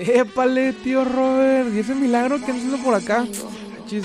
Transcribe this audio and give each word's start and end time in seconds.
Épale, 0.00 0.72
tío 0.72 1.04
Robert. 1.04 1.68
¿Y 1.74 1.80
ese 1.80 1.94
milagro 1.94 2.38
que 2.38 2.52
haciendo 2.52 2.78
por 2.78 2.94
acá? 2.94 3.26
Chis, 3.86 4.04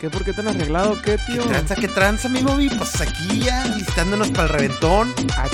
¿Qué? 0.00 0.10
¿Por 0.10 0.24
qué 0.24 0.34
tan 0.34 0.46
arreglado? 0.48 1.00
¿Qué, 1.00 1.16
tío? 1.26 1.42
¿Qué 1.42 1.48
tranza, 1.48 1.74
qué 1.74 1.88
tranza, 1.88 2.28
mi 2.28 2.42
Bobby? 2.42 2.68
Pues 2.68 3.00
aquí 3.00 3.40
ya, 3.40 3.64
listándonos 3.76 4.28
para 4.28 4.44
el 4.44 4.48
reventón. 4.50 5.14
Ah. 5.36 5.48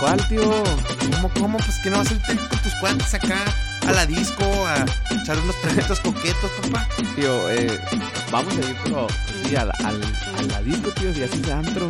¿Cuál, 0.00 0.26
tío? 0.28 0.64
¿Cómo, 1.14 1.30
cómo? 1.38 1.58
Pues 1.58 1.78
que 1.82 1.90
no 1.90 1.98
vas 1.98 2.10
a 2.10 2.14
ir 2.14 2.20
con 2.22 2.58
tus 2.62 2.74
cuates 2.80 3.14
acá 3.14 3.44
a 3.86 3.92
la 3.92 4.06
disco 4.06 4.44
a 4.66 4.84
echar 5.14 5.38
unos 5.38 5.60
trajitos 5.60 6.00
coquetos, 6.00 6.50
papá. 6.62 6.88
Tío, 7.14 7.50
eh, 7.50 7.78
vamos 8.30 8.54
a 8.56 8.60
ir, 8.60 8.76
pero 8.82 9.06
sí, 9.44 9.54
a 9.56 9.66
la, 9.66 9.74
al, 9.84 10.02
a 10.38 10.42
la 10.42 10.62
disco, 10.62 10.90
tío, 10.92 11.12
si 11.12 11.22
así 11.22 11.40
es 11.42 11.50
antro. 11.50 11.88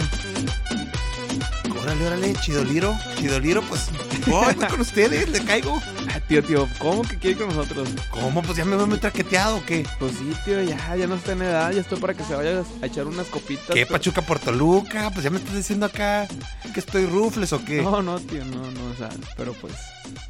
Órale, 1.82 2.06
órale, 2.06 2.32
Chidoliro. 2.34 2.96
Chidoliro, 3.18 3.60
pues, 3.62 3.90
voy, 4.26 4.54
voy 4.54 4.66
con 4.66 4.80
ustedes, 4.80 5.28
le 5.30 5.44
caigo. 5.44 5.80
Ah, 6.08 6.20
tío, 6.20 6.42
tío, 6.44 6.68
¿cómo 6.78 7.02
que 7.02 7.18
quiere 7.18 7.30
ir 7.30 7.38
con 7.38 7.48
nosotros? 7.56 7.88
¿Cómo? 8.10 8.40
Pues 8.42 8.56
ya 8.56 8.64
me 8.64 8.76
veo 8.76 8.86
muy 8.86 8.98
traqueteado, 8.98 9.56
¿o 9.56 9.64
qué? 9.64 9.84
Pues 9.98 10.12
sí, 10.12 10.32
tío, 10.44 10.62
ya, 10.62 10.94
ya 10.96 11.06
no 11.08 11.16
está 11.16 11.32
en 11.32 11.42
edad, 11.42 11.72
ya 11.72 11.80
estoy 11.80 11.98
para 11.98 12.14
que 12.14 12.22
se 12.22 12.34
vaya 12.36 12.62
a 12.82 12.86
echar 12.86 13.06
unas 13.06 13.26
copitas. 13.26 13.66
¿Qué, 13.74 13.84
pero- 13.86 13.88
Pachuca 13.98 14.22
por 14.22 14.38
Toluca? 14.38 15.10
Pues 15.10 15.24
ya 15.24 15.30
me 15.30 15.38
estás 15.38 15.54
diciendo 15.56 15.86
acá 15.86 16.28
que 16.72 16.78
estoy 16.80 17.06
rufles 17.06 17.52
o 17.52 17.64
qué. 17.64 17.82
No, 17.82 18.00
no, 18.00 18.20
tío, 18.20 18.44
no, 18.44 18.70
no, 18.70 18.84
o 18.92 18.94
sea, 18.96 19.08
pero 19.36 19.52
pues, 19.54 19.74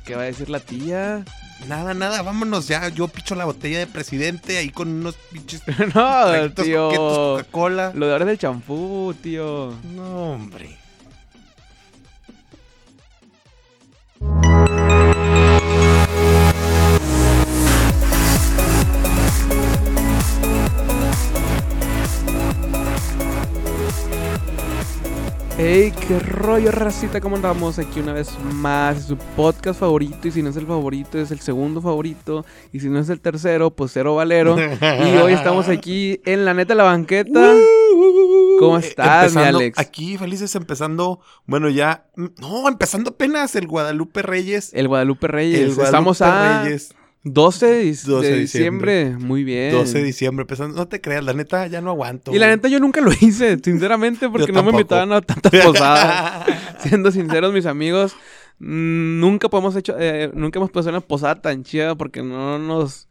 ¿qué 0.06 0.14
va 0.14 0.22
a 0.22 0.26
decir 0.26 0.48
la 0.48 0.60
tía? 0.60 1.22
Nada, 1.68 1.92
nada, 1.94 2.22
vámonos 2.22 2.66
ya. 2.66 2.88
Yo 2.88 3.08
picho 3.08 3.34
la 3.34 3.44
botella 3.44 3.78
de 3.78 3.86
presidente 3.86 4.56
ahí 4.58 4.70
con 4.70 4.88
unos 4.88 5.14
pinches 5.30 5.62
no, 5.94 6.50
tío. 6.54 6.88
Coca-Cola. 6.96 7.92
Lo 7.94 8.06
de 8.06 8.12
ahora 8.12 8.24
es 8.24 8.30
el 8.32 8.38
champú, 8.38 9.14
tío. 9.22 9.74
No, 9.94 10.32
hombre. 10.32 10.78
Qué 26.08 26.18
rollo, 26.18 26.70
racita, 26.70 27.20
¿cómo 27.20 27.36
andamos? 27.36 27.78
Aquí 27.78 28.00
una 28.00 28.12
vez 28.12 28.30
más, 28.54 28.98
es 28.98 29.04
su 29.04 29.16
podcast 29.16 29.78
favorito, 29.78 30.28
y 30.28 30.30
si 30.30 30.42
no 30.42 30.50
es 30.50 30.56
el 30.56 30.66
favorito, 30.66 31.18
es 31.18 31.30
el 31.30 31.40
segundo 31.40 31.80
favorito, 31.80 32.44
y 32.72 32.80
si 32.80 32.88
no 32.88 32.98
es 32.98 33.08
el 33.08 33.20
tercero, 33.20 33.70
pues 33.70 33.92
cero 33.92 34.14
valero. 34.14 34.56
y 34.58 35.16
hoy 35.16 35.32
estamos 35.32 35.68
aquí 35.70 36.20
en 36.24 36.44
la 36.44 36.54
neta 36.54 36.74
la 36.74 36.84
banqueta. 36.84 37.54
¿Cómo 38.58 38.78
estás, 38.78 39.34
mi 39.34 39.42
Alex? 39.42 39.78
Aquí 39.78 40.16
felices 40.16 40.54
empezando, 40.54 41.20
bueno, 41.46 41.68
ya, 41.68 42.06
no, 42.16 42.68
empezando 42.68 43.10
apenas 43.10 43.54
el 43.54 43.66
Guadalupe 43.66 44.22
Reyes. 44.22 44.70
El 44.74 44.88
Guadalupe 44.88 45.28
Reyes. 45.28 45.60
El 45.60 45.74
Guadalupe 45.74 45.84
estamos 45.84 46.22
a 46.22 46.64
Reyes, 46.64 46.94
12 47.24 47.66
de, 47.66 47.84
dis- 47.84 48.04
12 48.04 48.26
de 48.26 48.34
de 48.34 48.40
diciembre. 48.40 49.16
Muy 49.18 49.44
bien. 49.44 49.72
12 49.72 49.98
de 49.98 50.04
diciembre, 50.04 50.42
empezando. 50.42 50.76
No 50.76 50.88
te 50.88 51.00
creas, 51.00 51.22
la 51.24 51.32
neta 51.32 51.66
ya 51.68 51.80
no 51.80 51.90
aguanto. 51.90 52.34
Y 52.34 52.38
la 52.38 52.48
neta 52.48 52.68
yo 52.68 52.80
nunca 52.80 53.00
lo 53.00 53.12
hice, 53.12 53.58
sinceramente, 53.62 54.28
porque 54.30 54.52
no 54.52 54.62
me 54.62 54.70
invitaban 54.70 55.12
a 55.12 55.20
tantas 55.20 55.52
posadas. 55.64 56.46
Siendo 56.82 57.12
sinceros, 57.12 57.52
mis 57.52 57.66
amigos, 57.66 58.14
mm, 58.58 59.20
nunca 59.20 59.48
podemos 59.48 59.76
hecho, 59.76 59.94
eh, 59.98 60.30
nunca 60.34 60.58
hemos 60.58 60.70
pasado 60.70 60.90
una 60.96 61.00
posada 61.00 61.40
tan 61.40 61.62
chida 61.62 61.94
porque 61.94 62.24
no 62.24 62.58
nos, 62.58 63.08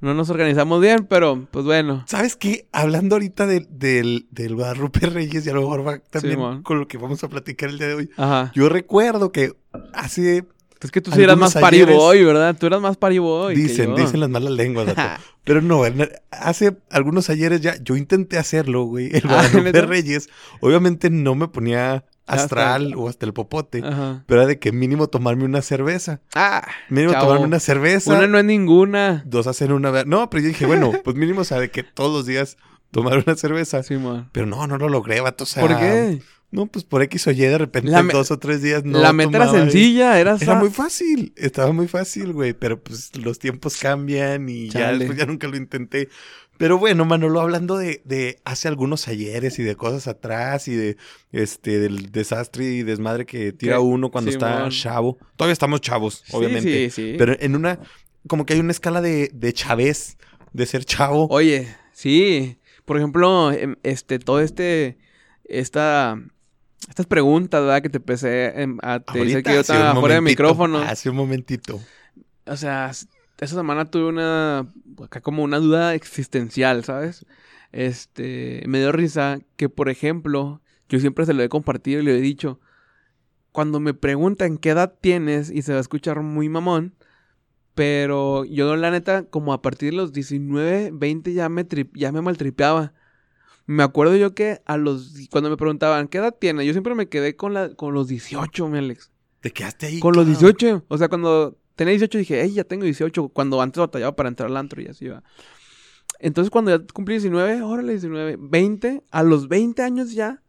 no 0.00 0.14
nos 0.14 0.30
organizamos 0.30 0.80
bien, 0.80 1.06
pero 1.08 1.46
pues 1.52 1.64
bueno. 1.64 2.02
¿Sabes 2.08 2.34
qué? 2.34 2.66
Hablando 2.72 3.14
ahorita 3.14 3.46
del, 3.46 3.68
del, 3.70 4.26
del 4.32 4.56
Guadalupe 4.56 5.06
Reyes 5.06 5.46
y 5.46 5.50
a 5.50 5.54
lo 5.54 5.60
mejor 5.60 5.86
va 5.86 5.98
también 6.10 6.62
con 6.64 6.80
lo 6.80 6.88
que 6.88 6.98
vamos 6.98 7.22
a 7.22 7.28
platicar 7.28 7.70
el 7.70 7.78
día 7.78 7.86
de 7.86 7.94
hoy. 7.94 8.10
Ajá. 8.16 8.50
Yo 8.54 8.68
recuerdo 8.68 9.30
que 9.30 9.52
hace, 9.92 10.44
Es 10.84 10.90
que 10.92 11.00
tú 11.00 11.10
sí 11.10 11.22
eras 11.22 11.36
más 11.38 11.54
party 11.54 11.78
ayeres- 11.78 11.96
boy, 11.96 12.24
¿verdad? 12.24 12.54
Tú 12.58 12.66
eras 12.66 12.80
más 12.80 12.96
party 12.96 13.18
boy. 13.18 13.54
que 13.54 13.60
dicen, 13.62 13.90
yo. 13.90 13.96
dicen 13.96 14.20
las 14.20 14.28
malas 14.30 14.52
lenguas. 14.52 14.86
Pero 15.44 15.60
no, 15.60 15.82
hace 16.30 16.76
algunos 16.90 17.28
ayeres 17.30 17.60
ya, 17.60 17.76
yo 17.82 17.96
intenté 17.96 18.38
hacerlo, 18.38 18.84
güey, 18.84 19.06
el 19.14 19.22
Ah, 19.26 19.28
Guadalupe 19.28 19.62
¿neta? 19.64 19.80
Reyes. 19.82 20.28
Obviamente 20.60 21.10
no 21.10 21.34
me 21.34 21.48
ponía 21.48 22.04
astral 22.26 22.84
Hasta- 22.86 22.96
o 22.98 23.08
hasta 23.08 23.26
el 23.26 23.34
popote, 23.34 23.82
Ajá. 23.84 24.24
pero 24.26 24.40
era 24.40 24.48
de 24.48 24.58
que 24.58 24.72
mínimo 24.72 25.08
tomarme 25.08 25.44
una 25.44 25.60
cerveza. 25.60 26.20
Ah, 26.34 26.66
Mínimo 26.88 27.12
chavo. 27.12 27.26
tomarme 27.26 27.46
una 27.46 27.60
cerveza. 27.60 28.10
Una 28.16 28.26
no 28.26 28.38
es 28.38 28.44
ninguna. 28.46 29.22
Dos 29.26 29.46
hacer 29.46 29.72
una... 29.72 29.90
vez. 29.90 30.06
No, 30.06 30.30
pero 30.30 30.42
yo 30.42 30.48
dije, 30.48 30.64
bueno, 30.64 30.92
pues 31.04 31.16
mínimo 31.16 31.44
sabe 31.44 31.70
que 31.70 31.82
todos 31.82 32.10
los 32.12 32.24
días 32.26 32.56
tomar 32.90 33.22
una 33.26 33.36
cerveza. 33.36 33.82
Sí, 33.82 33.96
man. 33.96 34.30
Pero 34.32 34.46
no, 34.46 34.66
no 34.66 34.78
lo 34.78 34.88
logré, 34.88 35.20
vato. 35.20 35.44
O 35.44 35.46
sea, 35.46 35.60
¿Por 35.66 35.76
qué? 35.78 36.22
No, 36.54 36.66
pues 36.66 36.84
por 36.84 37.02
X 37.02 37.26
o 37.26 37.32
Y, 37.32 37.34
de 37.34 37.58
repente 37.58 37.90
La 37.90 38.00
dos 38.04 38.30
o 38.30 38.38
tres 38.38 38.62
días 38.62 38.84
no 38.84 39.00
la 39.00 39.12
meta 39.12 39.38
era 39.38 39.50
sencilla, 39.50 40.20
era, 40.20 40.36
Era 40.40 40.54
muy 40.54 40.70
fácil, 40.70 41.32
estaba 41.34 41.72
muy 41.72 41.88
fácil, 41.88 42.32
güey, 42.32 42.52
pero 42.52 42.80
pues 42.80 43.10
los 43.16 43.40
tiempos 43.40 43.76
cambian 43.76 44.48
y 44.48 44.68
ya 44.68 44.80
Chale. 44.80 44.98
después 44.98 45.18
ya 45.18 45.26
nunca 45.26 45.48
lo 45.48 45.56
intenté. 45.56 46.08
Pero 46.56 46.78
bueno, 46.78 47.04
Manolo, 47.04 47.40
hablando 47.40 47.76
de, 47.76 48.02
de 48.04 48.38
hace 48.44 48.68
algunos 48.68 49.08
ayeres 49.08 49.58
y 49.58 49.64
de 49.64 49.74
cosas 49.74 50.06
atrás 50.06 50.68
y 50.68 50.76
de 50.76 50.96
este 51.32 51.80
del 51.80 52.12
desastre 52.12 52.66
y 52.66 52.82
desmadre 52.84 53.26
que 53.26 53.52
tira 53.52 53.74
¿Qué? 53.74 53.82
uno 53.82 54.12
cuando 54.12 54.30
está 54.30 54.68
chavo. 54.68 55.18
Todavía 55.34 55.54
estamos 55.54 55.80
chavos, 55.80 56.22
obviamente. 56.30 56.88
Sí, 56.88 56.90
sí. 56.90 57.14
Pero 57.18 57.34
en 57.40 57.56
una, 57.56 57.80
como 58.28 58.46
que 58.46 58.54
hay 58.54 58.60
una 58.60 58.70
escala 58.70 59.00
de, 59.00 59.28
de 59.34 59.52
chavez, 59.52 60.18
de 60.52 60.66
ser 60.66 60.84
chavo. 60.84 61.26
Oye, 61.30 61.66
sí. 61.92 62.58
Por 62.84 62.96
ejemplo, 62.96 63.50
em, 63.50 63.74
este, 63.82 64.20
todo 64.20 64.40
este, 64.40 64.98
esta, 65.48 66.16
estas 66.88 67.06
preguntas, 67.06 67.60
¿verdad? 67.62 67.82
Que 67.82 67.88
te 67.88 67.98
empecé 67.98 68.60
em, 68.62 68.78
a 68.82 69.00
te 69.00 69.18
Ahorita, 69.18 69.42
que 69.42 69.54
yo 69.54 69.60
estaba 69.60 69.94
fuera 70.00 70.16
de 70.16 70.20
micrófono. 70.20 70.78
Hace 70.82 71.10
un 71.10 71.16
momentito. 71.16 71.80
O 72.46 72.56
sea, 72.56 72.90
esa 72.90 73.54
semana 73.56 73.90
tuve 73.90 74.04
una, 74.06 74.72
acá 75.02 75.20
como 75.20 75.42
una 75.42 75.58
duda 75.58 75.94
existencial, 75.94 76.84
¿sabes? 76.84 77.26
Este, 77.72 78.62
me 78.66 78.78
dio 78.78 78.92
risa 78.92 79.40
que, 79.56 79.68
por 79.68 79.88
ejemplo, 79.88 80.60
yo 80.88 81.00
siempre 81.00 81.26
se 81.26 81.34
lo 81.34 81.42
he 81.42 81.48
compartido 81.48 82.00
y 82.00 82.04
le 82.04 82.16
he 82.16 82.20
dicho, 82.20 82.60
cuando 83.50 83.80
me 83.80 83.94
preguntan 83.94 84.58
qué 84.58 84.70
edad 84.70 84.94
tienes, 85.00 85.50
y 85.50 85.62
se 85.62 85.72
va 85.72 85.78
a 85.78 85.80
escuchar 85.80 86.20
muy 86.20 86.48
mamón, 86.48 86.94
pero 87.74 88.44
yo 88.44 88.76
la 88.76 88.90
neta, 88.90 89.24
como 89.24 89.52
a 89.52 89.62
partir 89.62 89.90
de 89.90 89.96
los 89.96 90.12
19, 90.12 90.90
20 90.92 91.32
ya 91.32 91.48
me, 91.48 91.66
tri- 91.66 91.90
ya 91.94 92.12
me 92.12 92.20
maltripeaba. 92.20 92.92
Me 93.66 93.82
acuerdo 93.82 94.16
yo 94.16 94.34
que 94.34 94.60
a 94.66 94.76
los, 94.76 95.14
cuando 95.30 95.50
me 95.50 95.56
preguntaban 95.56 96.08
qué 96.08 96.18
edad 96.18 96.34
tienes, 96.38 96.66
yo 96.66 96.72
siempre 96.72 96.94
me 96.94 97.08
quedé 97.08 97.36
con, 97.36 97.54
la, 97.54 97.74
con 97.74 97.94
los 97.94 98.08
18, 98.08 98.68
mi 98.68 98.78
Alex. 98.78 99.10
Te 99.40 99.50
quedaste 99.52 99.86
ahí. 99.86 100.00
Con 100.00 100.14
los 100.14 100.24
cabrón. 100.26 100.40
18. 100.40 100.84
O 100.88 100.98
sea, 100.98 101.08
cuando 101.08 101.58
tenía 101.74 101.92
18 101.92 102.18
dije, 102.18 102.42
hey, 102.42 102.52
ya 102.52 102.64
tengo 102.64 102.84
18. 102.84 103.28
Cuando 103.28 103.60
antes 103.60 103.80
batallaba 103.80 104.14
para 104.16 104.28
entrar 104.28 104.50
al 104.50 104.56
antro 104.56 104.82
y 104.82 104.86
así 104.86 105.08
va. 105.08 105.22
Entonces, 106.18 106.50
cuando 106.50 106.70
ya 106.76 106.84
cumplí 106.92 107.14
19, 107.14 107.62
órale, 107.62 107.92
19, 107.92 108.36
20, 108.38 109.02
a 109.10 109.22
los 109.22 109.48
20 109.48 109.82
años 109.82 110.12
ya, 110.12 110.42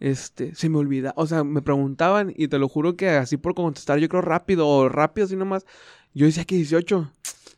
este, 0.00 0.54
se 0.54 0.68
me 0.68 0.78
olvida. 0.78 1.12
O 1.16 1.26
sea, 1.26 1.44
me 1.44 1.62
preguntaban 1.62 2.32
y 2.36 2.48
te 2.48 2.58
lo 2.58 2.68
juro 2.68 2.96
que 2.96 3.10
así 3.10 3.36
por 3.36 3.54
contestar, 3.54 3.98
yo 3.98 4.08
creo 4.08 4.22
rápido 4.22 4.66
o 4.68 4.88
rápido 4.88 5.26
así 5.26 5.36
nomás, 5.36 5.66
yo 6.14 6.26
decía 6.26 6.44
que 6.44 6.56
18. 6.56 7.10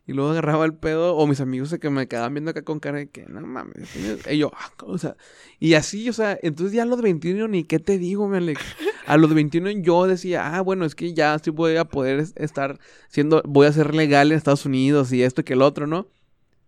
Y 0.09 0.13
luego 0.13 0.31
agarraba 0.31 0.65
el 0.65 0.75
pedo, 0.75 1.17
o 1.17 1.27
mis 1.27 1.41
amigos 1.41 1.75
que 1.81 1.91
me 1.91 2.07
quedaban 2.07 2.33
viendo 2.33 2.53
acá 2.53 2.63
con 2.63 2.79
cara 2.79 2.99
de 2.99 3.09
que, 3.09 3.27
no 3.27 3.41
mames. 3.45 3.89
tienes-". 3.93 4.33
Y 4.33 4.39
yo, 4.39 4.53
ah, 4.55 4.71
o 4.85 4.99
sea, 4.99 5.17
y 5.59 5.75
así, 5.75 6.09
o 6.09 6.13
sea, 6.13 6.39
entonces 6.43 6.73
ya 6.75 6.85
a 6.85 6.87
los 6.87 7.03
21 7.03 7.49
ni 7.49 7.65
qué 7.65 7.81
te 7.81 7.99
digo, 7.99 8.29
me 8.29 8.37
Alex. 8.39 8.61
A 9.07 9.17
los 9.17 9.35
21 9.35 9.71
yo 9.83 10.07
decía, 10.07 10.57
ah, 10.57 10.61
bueno, 10.61 10.85
es 10.85 10.95
que 10.95 11.13
ya 11.13 11.37
sí 11.39 11.51
voy 11.51 11.77
a 11.77 11.85
poder 11.87 12.21
es- 12.21 12.35
estar 12.37 12.79
siendo, 13.09 13.43
voy 13.47 13.67
a 13.67 13.73
ser 13.73 13.95
legal 13.95 14.31
en 14.31 14.39
Estados 14.39 14.65
Unidos 14.65 15.13
y 15.13 15.23
esto 15.23 15.45
que 15.45 15.55
el 15.55 15.63
otro, 15.63 15.87
¿no? 15.87 16.09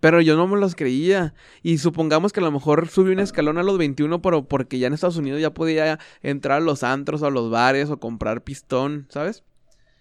Pero 0.01 0.21
yo 0.21 0.37
no 0.37 0.47
me 0.47 0.59
los 0.59 0.75
creía. 0.77 1.35
Y 1.63 1.79
supongamos 1.79 2.33
que 2.33 2.41
a 2.41 2.45
lo 2.45 2.53
mejor 2.53 2.89
subí 2.89 3.13
un 3.13 3.19
escalón 3.21 3.59
a 3.59 3.65
los 3.65 3.79
21, 3.79 4.23
pero 4.23 4.47
porque 4.47 4.79
ya 4.79 4.87
en 4.87 4.95
Estados 4.95 5.17
Unidos 5.17 5.41
ya 5.41 5.53
podía 5.55 5.99
entrar 6.23 6.59
a 6.59 6.65
los 6.65 6.83
antros 6.85 7.23
o 7.23 7.27
a 7.27 7.31
los 7.31 7.51
bares 7.51 7.91
o 7.91 7.99
comprar 7.99 8.43
pistón, 8.43 9.07
¿sabes? 9.11 9.43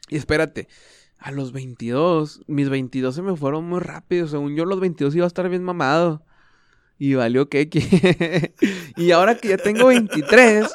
Y 0.09 0.15
espérate, 0.17 0.67
a 1.19 1.31
los 1.31 1.51
22, 1.51 2.41
mis 2.47 2.69
22 2.69 3.16
se 3.16 3.22
me 3.22 3.35
fueron 3.35 3.66
muy 3.66 3.79
rápido. 3.79 4.28
Según 4.28 4.55
yo, 4.55 4.66
los 4.66 4.79
22 4.79 5.16
iba 5.16 5.25
a 5.25 5.28
estar 5.28 5.49
bien 5.49 5.64
mamado. 5.64 6.22
Y 6.99 7.14
valió 7.14 7.47
que 7.47 7.69
Y 8.97 9.11
ahora 9.11 9.37
que 9.37 9.49
ya 9.49 9.58
tengo 9.58 9.87
23, 9.87 10.72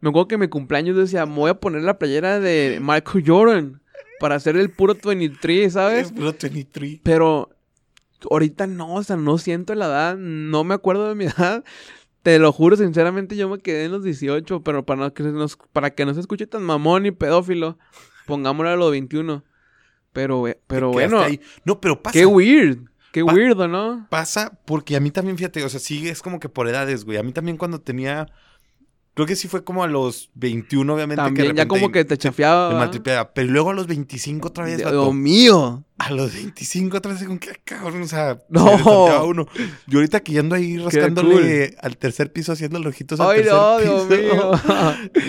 me 0.00 0.08
acuerdo 0.08 0.28
que 0.28 0.38
mi 0.38 0.48
cumpleaños 0.48 0.96
decía, 0.96 1.26
me 1.26 1.34
voy 1.34 1.50
a 1.50 1.60
poner 1.60 1.82
la 1.82 1.98
playera 1.98 2.40
de 2.40 2.78
Michael 2.80 3.24
Jordan 3.26 3.82
para 4.18 4.36
hacer 4.36 4.56
el 4.56 4.70
puro 4.70 4.94
23, 5.02 5.72
¿sabes? 5.72 6.06
Es 6.06 6.12
puro 6.12 6.34
23. 6.40 7.00
Pero 7.02 7.50
ahorita 8.30 8.66
no, 8.66 8.94
o 8.94 9.02
sea, 9.02 9.16
no 9.16 9.38
siento 9.38 9.74
la 9.74 9.86
edad, 9.86 10.16
no 10.16 10.64
me 10.64 10.74
acuerdo 10.74 11.08
de 11.08 11.14
mi 11.14 11.24
edad. 11.26 11.64
Te 12.22 12.38
lo 12.38 12.52
juro, 12.52 12.76
sinceramente, 12.76 13.34
yo 13.34 13.48
me 13.48 13.58
quedé 13.58 13.84
en 13.84 13.92
los 13.92 14.04
18, 14.04 14.62
pero 14.62 14.84
para, 14.84 15.00
no 15.00 15.14
que, 15.14 15.22
nos, 15.22 15.56
para 15.72 15.90
que 15.90 16.04
no 16.04 16.12
se 16.12 16.20
escuche 16.20 16.46
tan 16.46 16.62
mamón 16.62 17.06
y 17.06 17.12
pedófilo, 17.12 17.78
pongámoslo 18.26 18.70
a 18.70 18.76
los 18.76 18.90
21. 18.90 19.42
Pero, 20.12 20.48
eh, 20.48 20.60
pero 20.66 20.90
bueno, 20.90 21.20
ahí. 21.20 21.40
No, 21.64 21.80
pero 21.80 22.02
pasa. 22.02 22.12
qué 22.18 22.26
weird, 22.26 22.78
qué 23.12 23.24
Pa- 23.24 23.32
weirdo, 23.32 23.68
¿no? 23.68 24.06
Pasa 24.10 24.58
porque 24.66 24.96
a 24.96 25.00
mí 25.00 25.10
también, 25.10 25.36
fíjate, 25.36 25.64
o 25.64 25.68
sea, 25.68 25.80
sí 25.80 26.08
es 26.08 26.22
como 26.22 26.40
que 26.40 26.48
por 26.48 26.68
edades, 26.68 27.04
güey. 27.04 27.18
A 27.18 27.22
mí 27.22 27.32
también 27.32 27.56
cuando 27.56 27.80
tenía. 27.80 28.26
Creo 29.14 29.26
que 29.26 29.36
sí 29.36 29.48
fue 29.48 29.64
como 29.64 29.82
a 29.82 29.88
los 29.88 30.30
21, 30.34 30.94
obviamente. 30.94 31.22
También 31.22 31.48
que 31.48 31.52
de 31.52 31.58
ya 31.58 31.68
como 31.68 31.90
que 31.90 32.04
te 32.04 32.16
chafiaba. 32.16 32.70
me 32.70 32.76
maltripeaba. 32.78 33.32
Pero 33.34 33.50
luego 33.52 33.70
a 33.70 33.74
los 33.74 33.86
25 33.86 34.48
otra 34.48 34.64
vez. 34.64 34.78
Dios 34.78 35.14
mío. 35.14 35.84
A 36.02 36.10
los 36.12 36.32
25 36.32 36.96
otra 36.96 37.12
vez 37.12 37.22
con 37.24 37.38
que 37.38 37.50
cabrón, 37.62 38.00
o 38.00 38.06
sea, 38.08 38.38
No. 38.48 39.24
uno. 39.26 39.46
Yo 39.86 39.98
ahorita 39.98 40.20
que 40.20 40.32
ya 40.32 40.40
ando 40.40 40.54
ahí 40.54 40.78
rascándole 40.78 41.68
cool. 41.68 41.78
al 41.82 41.96
tercer 41.98 42.32
piso 42.32 42.52
haciendo 42.52 42.78
los 42.78 42.94
ojitos 42.94 43.20
al 43.20 43.28
Ay, 43.30 43.36
tercer 43.42 43.52
no, 43.54 43.76
piso. 43.78 44.06
Dios 44.08 44.20
mío. 44.22 44.52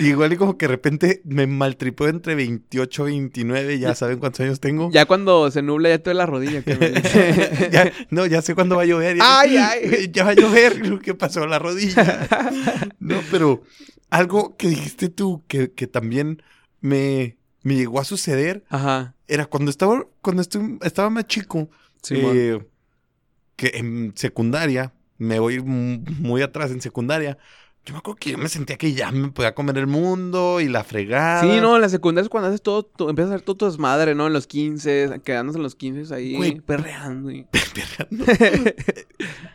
Igual 0.00 0.32
y 0.32 0.36
como 0.36 0.56
que 0.56 0.64
de 0.66 0.70
repente 0.72 1.20
me 1.26 1.46
maltripó 1.46 2.08
entre 2.08 2.34
28 2.34 3.08
y 3.08 3.10
29, 3.12 3.78
ya 3.78 3.94
saben 3.94 4.18
cuántos 4.18 4.40
años 4.40 4.60
tengo. 4.60 4.90
ya 4.90 5.04
cuando 5.04 5.50
se 5.50 5.60
nubla 5.60 5.90
ya 5.90 5.98
duele 5.98 6.18
la 6.18 6.26
rodilla. 6.26 6.62
que 6.62 7.68
Ya- 7.70 7.92
no, 8.10 8.24
ya 8.24 8.40
sé 8.40 8.54
cuándo 8.54 8.76
va 8.76 8.82
a 8.82 8.86
llover. 8.86 9.18
Ya, 9.18 9.22
Ay, 9.40 9.56
ay. 9.58 10.10
Ya 10.10 10.24
va 10.24 10.30
a 10.30 10.34
llover. 10.34 11.00
¿Qué 11.02 11.12
pasó? 11.14 11.46
La 11.46 11.58
rodilla. 11.58 12.26
No, 12.98 13.20
pero 13.30 13.62
algo 14.08 14.56
que 14.56 14.68
dijiste 14.68 15.08
tú 15.10 15.44
que, 15.48 15.70
que 15.72 15.86
también 15.86 16.42
me, 16.80 17.36
me 17.62 17.74
llegó 17.74 18.00
a 18.00 18.04
suceder 18.04 18.64
Ajá. 18.68 19.14
era 19.28 19.46
cuando 19.46 19.70
estaba, 19.70 20.06
cuando 20.20 20.42
estaba 20.42 21.10
más 21.10 21.26
chico, 21.26 21.68
Simón. 22.02 22.32
eh, 22.36 22.66
que 23.56 23.72
en 23.74 24.12
secundaria, 24.16 24.92
me 25.18 25.38
voy 25.38 25.60
muy 25.60 26.42
atrás 26.42 26.70
en 26.70 26.80
secundaria, 26.80 27.38
yo 27.84 27.94
me 27.94 27.98
acuerdo 27.98 28.18
que 28.20 28.30
yo 28.30 28.38
me 28.38 28.48
sentía 28.48 28.76
que 28.76 28.92
ya 28.92 29.10
me 29.10 29.28
podía 29.32 29.54
comer 29.54 29.76
el 29.78 29.86
mundo 29.88 30.60
y 30.60 30.68
la 30.68 30.84
fregada. 30.84 31.40
Sí, 31.42 31.60
no, 31.60 31.74
en 31.74 31.80
la 31.82 31.88
secundaria 31.88 32.24
es 32.24 32.28
cuando 32.28 32.48
haces 32.48 32.62
todo, 32.62 32.84
tú- 32.84 33.08
empiezas 33.08 33.32
a 33.32 33.34
hacer 33.34 33.44
todo 33.44 33.56
tu 33.56 33.64
desmadre, 33.66 34.14
¿no? 34.14 34.26
En 34.28 34.32
los 34.32 34.46
15, 34.46 35.20
quedándose 35.24 35.58
en 35.58 35.62
los 35.64 35.74
15 35.74 36.14
ahí, 36.14 36.36
Güey. 36.36 36.60
perreando. 36.60 37.30
y- 37.30 37.46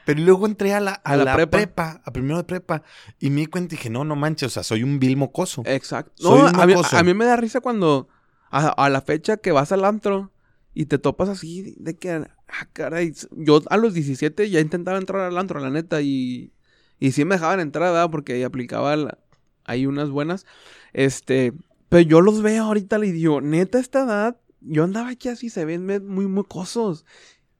Pero 0.06 0.20
luego 0.22 0.46
entré 0.46 0.74
a 0.74 0.80
la, 0.80 0.92
a 1.04 1.12
A 1.14 1.18
la 1.18 1.24
la 1.26 1.36
prepa. 1.36 1.58
prepa. 1.58 2.02
a 2.04 2.12
primero 2.12 2.38
de 2.38 2.44
prepa, 2.44 2.84
y 3.20 3.30
me 3.30 3.42
di 3.42 3.46
cuenta 3.48 3.76
y 3.76 3.78
dije, 3.78 3.90
no, 3.90 4.04
no 4.04 4.16
manches, 4.16 4.48
o 4.48 4.50
sea, 4.50 4.64
soy 4.64 4.84
un 4.84 5.00
vil 5.00 5.18
mocoso. 5.18 5.64
Exacto. 5.66 6.14
Soy 6.18 6.40
No, 6.42 6.50
un 6.50 6.60
a 6.60 6.66
mí, 6.66 6.74
mocoso. 6.74 6.98
a 6.98 7.04
mí 7.04 7.14
me 7.14 7.26
da 7.26 7.36
risa 7.36 7.62
cuando 7.62 8.08
a, 8.50 8.68
a 8.68 8.90
la 8.90 9.02
fecha 9.02 9.38
que 9.38 9.52
vas 9.52 9.72
al 9.72 9.84
antro 9.86 10.32
y 10.74 10.86
te 10.86 10.98
topas 11.00 11.28
así 11.30 11.76
de 11.80 11.98
que, 11.98 12.12
ah, 12.12 12.68
caray, 12.74 13.14
yo 13.32 13.62
a 13.70 13.78
los 13.78 13.94
17 13.94 14.50
ya 14.50 14.60
intentaba 14.60 14.98
entrar 14.98 15.22
al 15.22 15.38
antro, 15.38 15.60
la 15.60 15.70
neta, 15.70 16.02
y, 16.02 16.52
y 17.00 17.12
sí 17.12 17.26
me 17.26 17.36
dejaban 17.36 17.60
entrar, 17.60 17.92
¿verdad? 17.92 18.10
Porque 18.12 18.44
aplicaba 18.46 18.96
la- 18.96 19.18
ahí 19.66 19.86
unas 19.86 20.10
buenas. 20.10 20.46
Este, 20.94 21.54
pero 21.90 22.02
yo 22.02 22.22
los 22.22 22.42
veo 22.42 22.64
ahorita 22.64 23.04
y 23.06 23.12
digo, 23.12 23.42
neta, 23.42 23.80
esta 23.80 24.04
edad, 24.04 24.38
yo 24.62 24.84
andaba 24.84 25.10
aquí 25.10 25.30
así, 25.30 25.50
se 25.50 25.66
ven 25.66 25.86
muy 26.08 26.26
mocosos. 26.28 27.06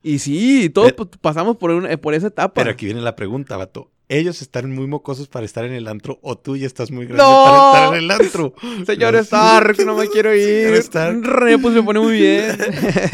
Y 0.04 0.20
sí, 0.20 0.70
todos 0.70 0.94
Pero- 0.94 1.10
pues, 1.10 1.20
pasamos 1.22 1.58
por, 1.58 1.72
una- 1.72 1.96
por 1.98 2.14
esa 2.14 2.28
etapa. 2.28 2.54
Pero 2.54 2.72
aquí 2.72 2.86
viene 2.86 3.02
la 3.02 3.16
pregunta, 3.16 3.58
vato. 3.58 3.92
¿Ellos 4.10 4.42
están 4.42 4.72
muy 4.74 4.88
mocosos 4.88 5.28
para 5.28 5.46
estar 5.46 5.66
en 5.66 5.74
el 5.74 5.86
antro 5.86 6.18
o 6.22 6.38
tú 6.38 6.56
ya 6.56 6.66
estás 6.66 6.92
muy 6.92 7.06
grande 7.08 7.22
¡No! 7.24 7.44
para 7.44 7.58
estar 7.58 7.94
en 7.98 8.04
el 8.06 8.12
antro? 8.12 8.54
Señor 8.86 9.14
No, 9.14 9.20
Stark, 9.20 9.86
no 9.86 9.98
me 9.98 10.08
quiero 10.08 10.30
Señor 10.34 10.48
ir. 10.48 10.74
Stark. 10.76 11.22
Re, 11.26 11.58
pues 11.60 11.76
me 11.76 11.84
pone 11.84 12.00
muy 12.00 12.14
bien. 12.14 12.58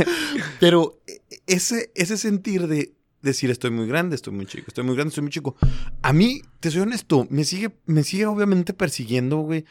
Pero 0.60 1.00
e- 1.08 1.22
ese, 1.48 1.92
ese 1.96 2.16
sentir 2.18 2.68
de 2.68 2.94
decir 3.24 3.50
estoy 3.50 3.72
muy 3.72 3.88
grande, 3.88 4.16
estoy 4.16 4.34
muy 4.34 4.46
chico, 4.46 4.66
estoy 4.68 4.84
muy 4.84 4.94
grande, 4.96 5.10
estoy 5.10 5.24
muy 5.24 5.32
chico. 5.32 5.56
A 6.04 6.14
mí, 6.14 6.42
te 6.60 6.70
soy 6.70 6.82
honesto, 6.82 7.26
me 7.32 7.44
sigue, 7.44 7.76
me 7.88 8.04
sigue 8.04 8.26
obviamente 8.28 8.74
persiguiendo, 8.74 9.38
güey. 9.40 9.66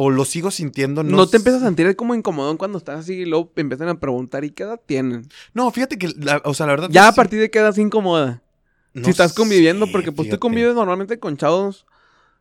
O 0.00 0.10
lo 0.10 0.24
sigo 0.24 0.52
sintiendo. 0.52 1.02
No, 1.02 1.26
te 1.26 1.38
empiezas 1.38 1.60
a 1.62 1.66
sentir 1.66 1.96
como 1.96 2.14
incomodón 2.14 2.56
cuando 2.56 2.78
estás 2.78 3.00
así 3.00 3.14
y 3.14 3.24
luego 3.24 3.50
empiezan 3.56 3.88
a 3.88 3.98
preguntar 3.98 4.44
¿y 4.44 4.50
qué 4.52 4.62
edad 4.62 4.80
tienen? 4.86 5.26
No, 5.54 5.68
fíjate 5.72 5.98
que, 5.98 6.08
la- 6.16 6.40
o 6.44 6.54
sea, 6.54 6.66
la 6.66 6.72
verdad. 6.74 6.88
Ya 6.92 7.08
a 7.08 7.12
sí- 7.12 7.16
partir 7.16 7.40
de 7.40 7.50
qué 7.50 7.58
edad 7.58 7.72
se 7.72 7.82
incomoda. 7.82 8.40
no 8.94 9.04
si 9.04 9.10
estás 9.10 9.32
conviviendo, 9.32 9.86
sé, 9.86 9.92
porque 9.92 10.12
pues 10.12 10.28
tú 10.28 10.30
fíjate. 10.34 10.38
convives 10.40 10.74
normalmente 10.76 11.18
con 11.18 11.36
chavos, 11.36 11.84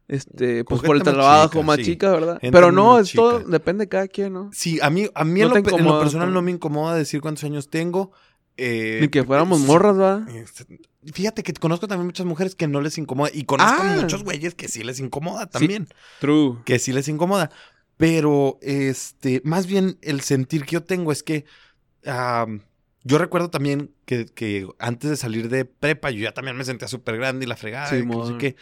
este, 0.08 0.64
pues 0.66 0.82
por 0.82 0.96
el 0.98 1.04
más 1.04 1.14
trabajo, 1.14 1.50
chica, 1.54 1.64
más 1.66 1.76
sí. 1.78 1.84
chica, 1.84 2.12
¿verdad? 2.12 2.40
Gente 2.40 2.52
Pero 2.56 2.72
no, 2.72 2.94
más 2.94 3.08
es 3.10 3.14
todo, 3.14 3.40
chica. 3.40 3.50
depende 3.52 3.86
de 3.86 3.90
cada 3.90 4.08
quien, 4.08 4.34
¿no? 4.34 4.50
Sí, 4.54 4.80
a 4.82 4.90
mí, 4.92 5.08
a 5.16 5.24
mí 5.26 5.40
No 5.42 5.48
en, 5.48 5.64
lo, 5.64 5.78
en 5.78 6.00
personal 6.00 6.34
no 6.34 6.42
me 6.42 6.52
incomoda 6.52 6.96
decir 6.96 7.22
cuántos 7.22 7.44
años 7.44 7.70
tengo. 7.70 8.12
Eh, 8.58 8.98
Ni 9.02 9.08
que 9.10 9.24
fuéramos 9.24 9.60
sí, 9.62 9.66
morras, 9.68 10.00
¿va? 10.00 10.26
este, 10.34 10.80
Fíjate 11.14 11.44
que 11.44 11.54
conozco 11.54 11.88
también 11.88 12.08
muchas 12.08 12.26
mujeres 12.26 12.56
que 12.56 12.68
no 12.68 12.82
les 12.82 12.98
incomoda. 12.98 13.30
Y 13.34 13.44
conozco 13.46 13.78
Ah. 13.82 13.98
muchos 14.02 14.24
güeyes 14.24 14.56
que 14.56 14.68
sí 14.68 14.84
les 14.84 15.00
incomoda 15.00 15.46
también. 15.48 15.88
True. 16.20 16.58
Que 16.66 16.80
sí 16.80 16.92
les 16.92 17.08
incomoda. 17.08 17.50
Pero, 17.96 18.60
este, 18.62 19.42
más 19.46 19.68
bien 19.68 19.98
el 20.02 20.22
sentir 20.22 20.66
que 20.66 20.72
yo 20.74 20.84
tengo 20.84 21.12
es 21.12 21.24
que 21.24 21.46
yo 23.04 23.18
recuerdo 23.18 23.50
también 23.50 23.92
que, 24.06 24.26
que 24.26 24.68
antes 24.80 25.10
de 25.10 25.16
salir 25.18 25.50
de 25.50 25.66
prepa, 25.66 26.12
yo 26.12 26.20
ya 26.24 26.34
también 26.34 26.58
me 26.58 26.66
sentía 26.66 26.88
súper 26.88 27.18
grande 27.18 27.46
y 27.46 27.50
la 27.50 27.56
fregada. 27.56 27.88
y 27.96 28.02
que 28.02 28.06
no 28.06 28.14
sé 28.22 28.26
Simón. 28.28 28.38
qué. 28.38 28.56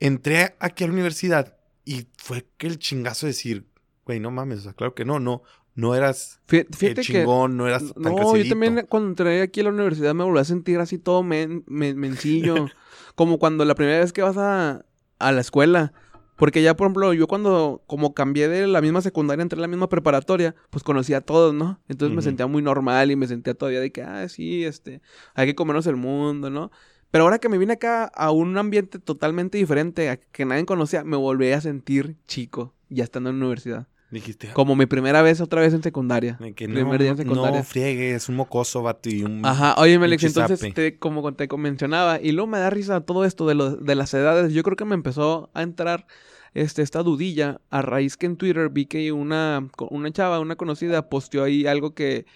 Entré 0.00 0.56
aquí 0.58 0.84
a 0.84 0.88
la 0.88 0.92
universidad 0.92 1.56
y 1.84 2.06
fue 2.18 2.46
que 2.58 2.66
el 2.66 2.78
chingazo 2.78 3.26
de 3.26 3.32
decir, 3.32 3.66
güey, 4.04 4.18
no 4.18 4.30
mames, 4.30 4.58
o 4.60 4.62
sea, 4.62 4.72
claro 4.72 4.94
que 4.94 5.04
no, 5.04 5.20
no, 5.20 5.42
no 5.74 5.94
eras 5.94 6.40
el 6.88 6.94
que... 6.94 7.02
chingón, 7.02 7.56
no 7.56 7.66
eras 7.66 7.92
tan 7.94 8.02
No, 8.02 8.36
yo 8.36 8.48
también 8.48 8.86
cuando 8.88 9.08
entré 9.08 9.42
aquí 9.42 9.60
a 9.60 9.64
la 9.64 9.70
universidad 9.70 10.14
me 10.14 10.24
volví 10.24 10.38
a 10.38 10.44
sentir 10.44 10.78
así 10.80 10.98
todo 10.98 11.22
men, 11.22 11.64
men- 11.66 11.98
mencillo. 11.98 12.66
como 13.14 13.38
cuando 13.38 13.64
la 13.64 13.74
primera 13.74 13.98
vez 14.00 14.12
que 14.12 14.22
vas 14.22 14.36
a, 14.36 14.84
a 15.18 15.32
la 15.32 15.40
escuela. 15.40 15.92
Porque 16.36 16.62
ya, 16.62 16.74
por 16.74 16.86
ejemplo, 16.86 17.12
yo 17.12 17.28
cuando 17.28 17.84
como 17.86 18.14
cambié 18.14 18.48
de 18.48 18.66
la 18.66 18.80
misma 18.80 19.00
secundaria, 19.00 19.42
entré 19.42 19.58
a 19.58 19.62
la 19.62 19.68
misma 19.68 19.88
preparatoria, 19.88 20.54
pues 20.70 20.82
conocía 20.82 21.18
a 21.18 21.20
todos, 21.20 21.54
¿no? 21.54 21.80
Entonces 21.88 22.16
me 22.16 22.22
sentía 22.22 22.46
muy 22.46 22.62
normal 22.62 23.10
y 23.10 23.16
me 23.16 23.26
sentía 23.28 23.54
todavía 23.54 23.80
de 23.80 23.92
que, 23.92 24.02
ah, 24.02 24.28
sí, 24.28 24.64
este, 24.64 25.02
hay 25.34 25.46
que 25.46 25.54
comernos 25.54 25.86
el 25.86 25.96
mundo, 25.96 26.50
¿no? 26.50 26.70
Pero 27.12 27.24
ahora 27.24 27.38
que 27.38 27.48
me 27.50 27.58
vine 27.58 27.74
acá 27.74 28.06
a 28.06 28.30
un 28.32 28.56
ambiente 28.58 28.98
totalmente 28.98 29.58
diferente, 29.58 30.08
a 30.08 30.16
que 30.16 30.44
nadie 30.46 30.64
conocía, 30.64 31.04
me 31.04 31.16
volví 31.16 31.52
a 31.52 31.60
sentir 31.60 32.16
chico, 32.26 32.74
ya 32.88 33.04
estando 33.04 33.30
en 33.30 33.38
la 33.38 33.44
universidad. 33.44 33.86
Dijiste, 34.12 34.48
"Ah, 34.50 34.52
Como 34.52 34.76
mi 34.76 34.84
primera 34.84 35.22
vez 35.22 35.40
otra 35.40 35.62
vez 35.62 35.72
en 35.72 35.82
secundaria. 35.82 36.38
que 36.54 36.68
primer 36.68 36.84
no, 36.86 36.98
día 36.98 37.10
en 37.12 37.16
secundaria. 37.16 37.58
no 37.60 37.64
friegues, 37.64 38.28
un 38.28 38.36
mocoso, 38.36 38.82
vato, 38.82 39.08
y 39.08 39.22
un... 39.22 39.40
Ajá, 39.44 39.74
oye, 39.78 39.98
Melix, 39.98 40.22
entonces, 40.24 40.60
te, 40.74 40.98
como 40.98 41.32
te 41.32 41.48
mencionaba, 41.56 42.20
y 42.20 42.32
luego 42.32 42.46
me 42.46 42.58
da 42.58 42.68
risa 42.68 43.00
todo 43.00 43.24
esto 43.24 43.46
de, 43.46 43.54
lo- 43.54 43.74
de 43.76 43.94
las 43.94 44.12
edades. 44.12 44.52
Yo 44.52 44.62
creo 44.62 44.76
que 44.76 44.84
me 44.84 44.94
empezó 44.94 45.50
a 45.54 45.62
entrar 45.62 46.06
este, 46.52 46.82
esta 46.82 47.02
dudilla 47.02 47.62
a 47.70 47.80
raíz 47.80 48.18
que 48.18 48.26
en 48.26 48.36
Twitter 48.36 48.68
vi 48.68 48.84
que 48.84 49.12
una, 49.12 49.66
una 49.88 50.10
chava, 50.12 50.40
una 50.40 50.56
conocida, 50.56 51.08
posteó 51.08 51.44
ahí 51.44 51.66
algo 51.66 51.94
que, 51.94 52.26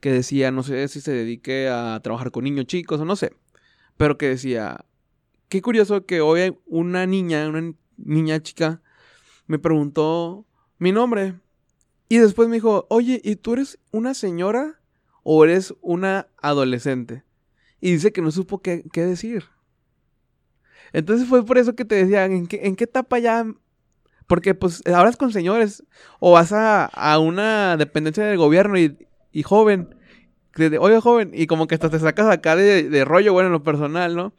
que 0.00 0.10
decía, 0.12 0.50
no 0.50 0.62
sé 0.62 0.88
si 0.88 1.02
se 1.02 1.12
dedique 1.12 1.68
a 1.68 2.00
trabajar 2.02 2.30
con 2.30 2.44
niños 2.44 2.64
chicos 2.64 2.98
o 2.98 3.04
no 3.04 3.14
sé, 3.14 3.34
pero 3.98 4.16
que 4.16 4.30
decía, 4.30 4.86
qué 5.50 5.60
curioso 5.60 6.06
que 6.06 6.22
hoy 6.22 6.56
una 6.64 7.04
niña, 7.04 7.46
una 7.46 7.60
ni- 7.60 7.76
niña 7.98 8.40
chica, 8.40 8.80
me 9.46 9.58
preguntó 9.58 10.45
mi 10.78 10.92
nombre. 10.92 11.34
Y 12.08 12.18
después 12.18 12.48
me 12.48 12.56
dijo, 12.56 12.86
oye, 12.88 13.20
¿y 13.24 13.36
tú 13.36 13.54
eres 13.54 13.78
una 13.90 14.14
señora 14.14 14.80
o 15.22 15.44
eres 15.44 15.74
una 15.80 16.28
adolescente? 16.40 17.24
Y 17.80 17.92
dice 17.92 18.12
que 18.12 18.22
no 18.22 18.30
supo 18.30 18.62
qué, 18.62 18.84
qué 18.92 19.02
decir. 19.02 19.44
Entonces 20.92 21.28
fue 21.28 21.44
por 21.44 21.58
eso 21.58 21.74
que 21.74 21.84
te 21.84 21.96
decía, 21.96 22.24
¿en 22.24 22.46
qué, 22.46 22.60
en 22.64 22.76
qué 22.76 22.84
etapa 22.84 23.18
ya? 23.18 23.46
Porque 24.26 24.54
pues 24.54 24.82
hablas 24.86 25.16
con 25.16 25.32
señores 25.32 25.84
o 26.20 26.32
vas 26.32 26.52
a, 26.52 26.86
a 26.86 27.18
una 27.18 27.76
dependencia 27.76 28.24
del 28.24 28.38
gobierno 28.38 28.78
y, 28.78 28.96
y 29.32 29.42
joven, 29.42 29.94
que 30.52 30.70
de, 30.70 30.78
oye 30.78 31.00
joven, 31.00 31.32
y 31.34 31.46
como 31.46 31.66
que 31.66 31.74
hasta 31.74 31.90
te 31.90 31.98
sacas 31.98 32.28
acá 32.28 32.56
de, 32.56 32.88
de 32.88 33.04
rollo, 33.04 33.32
bueno, 33.32 33.48
en 33.48 33.52
lo 33.52 33.62
personal, 33.62 34.16
¿no? 34.16 34.32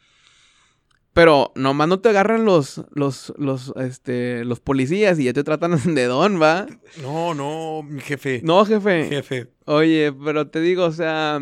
Pero 1.18 1.52
nomás 1.56 1.88
no 1.88 2.00
te 2.00 2.10
agarran 2.10 2.46
los, 2.46 2.84
los, 2.92 3.34
los, 3.40 3.74
este, 3.78 4.46
los 4.46 4.60
policías 4.60 5.18
y 5.18 5.24
ya 5.24 5.34
te 5.34 5.44
tratan 5.44 5.72
de 5.96 6.06
don, 6.06 6.40
¿va? 6.40 6.68
No, 7.02 7.34
no, 7.34 7.82
mi 7.82 8.02
jefe. 8.02 8.42
No, 8.44 8.64
jefe. 8.66 9.08
Jefe. 9.10 9.48
Oye, 9.66 10.14
pero 10.24 10.48
te 10.48 10.62
digo, 10.62 10.86
o 10.86 10.92
sea, 10.92 11.40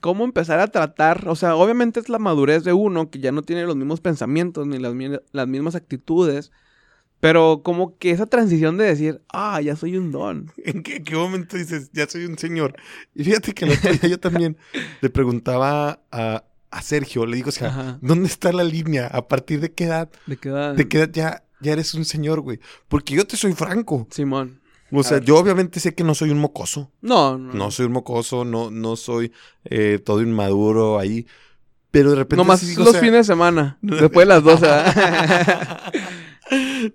¿cómo 0.00 0.22
empezar 0.22 0.60
a 0.60 0.68
tratar? 0.68 1.26
O 1.26 1.34
sea, 1.34 1.56
obviamente 1.56 1.98
es 1.98 2.08
la 2.08 2.20
madurez 2.20 2.62
de 2.62 2.72
uno 2.72 3.10
que 3.10 3.18
ya 3.18 3.32
no 3.32 3.42
tiene 3.42 3.64
los 3.64 3.74
mismos 3.74 4.00
pensamientos 4.00 4.64
ni 4.68 4.78
las, 4.78 4.94
las 5.32 5.48
mismas 5.48 5.74
actitudes. 5.74 6.52
Pero 7.18 7.62
como 7.64 7.98
que 7.98 8.12
esa 8.12 8.26
transición 8.26 8.76
de 8.76 8.84
decir, 8.84 9.22
ah, 9.32 9.60
ya 9.60 9.74
soy 9.74 9.96
un 9.96 10.12
don. 10.12 10.52
¿En 10.64 10.84
qué, 10.84 11.02
qué 11.02 11.16
momento 11.16 11.56
dices, 11.56 11.90
ya 11.92 12.06
soy 12.06 12.26
un 12.26 12.38
señor? 12.38 12.76
Y 13.12 13.24
fíjate 13.24 13.54
que 13.54 13.66
día 13.66 13.76
yo 14.08 14.20
también 14.20 14.56
le 15.00 15.10
preguntaba 15.10 15.98
a, 16.12 16.44
a 16.76 16.82
Sergio, 16.82 17.24
le 17.26 17.36
digo, 17.36 17.48
o 17.48 17.52
sea, 17.52 17.68
Ajá. 17.68 17.98
¿dónde 18.02 18.28
está 18.28 18.52
la 18.52 18.64
línea? 18.64 19.06
¿A 19.06 19.26
partir 19.26 19.60
de 19.60 19.72
qué 19.72 19.84
edad? 19.84 20.10
De 20.26 20.36
qué 20.36 20.50
edad? 20.50 20.74
¿De 20.74 20.88
qué 20.88 20.98
edad 20.98 21.10
ya, 21.12 21.44
ya 21.60 21.72
eres 21.72 21.94
un 21.94 22.04
señor, 22.04 22.40
güey? 22.40 22.60
Porque 22.88 23.14
yo 23.14 23.26
te 23.26 23.36
soy 23.36 23.54
franco. 23.54 24.06
Simón. 24.10 24.60
O 24.92 25.02
sea, 25.02 25.20
yo 25.20 25.36
obviamente 25.36 25.80
sé 25.80 25.94
que 25.94 26.04
no 26.04 26.14
soy 26.14 26.30
un 26.30 26.38
mocoso. 26.38 26.92
No, 27.00 27.36
no. 27.38 27.52
No 27.52 27.70
soy 27.70 27.86
un 27.86 27.92
mocoso, 27.92 28.44
no, 28.44 28.70
no 28.70 28.96
soy 28.96 29.32
eh, 29.64 30.00
todo 30.04 30.22
inmaduro 30.22 30.98
ahí. 30.98 31.26
Pero 31.90 32.10
de 32.10 32.16
repente. 32.16 32.36
Nomás 32.36 32.60
sí 32.60 32.74
o 32.76 32.84
los 32.84 32.92
sea, 32.92 33.00
fines 33.00 33.20
de 33.20 33.24
semana. 33.24 33.78
Después 33.82 34.26
de 34.26 34.34
las 34.34 34.42
12, 34.42 34.60
¿verdad? 34.60 35.92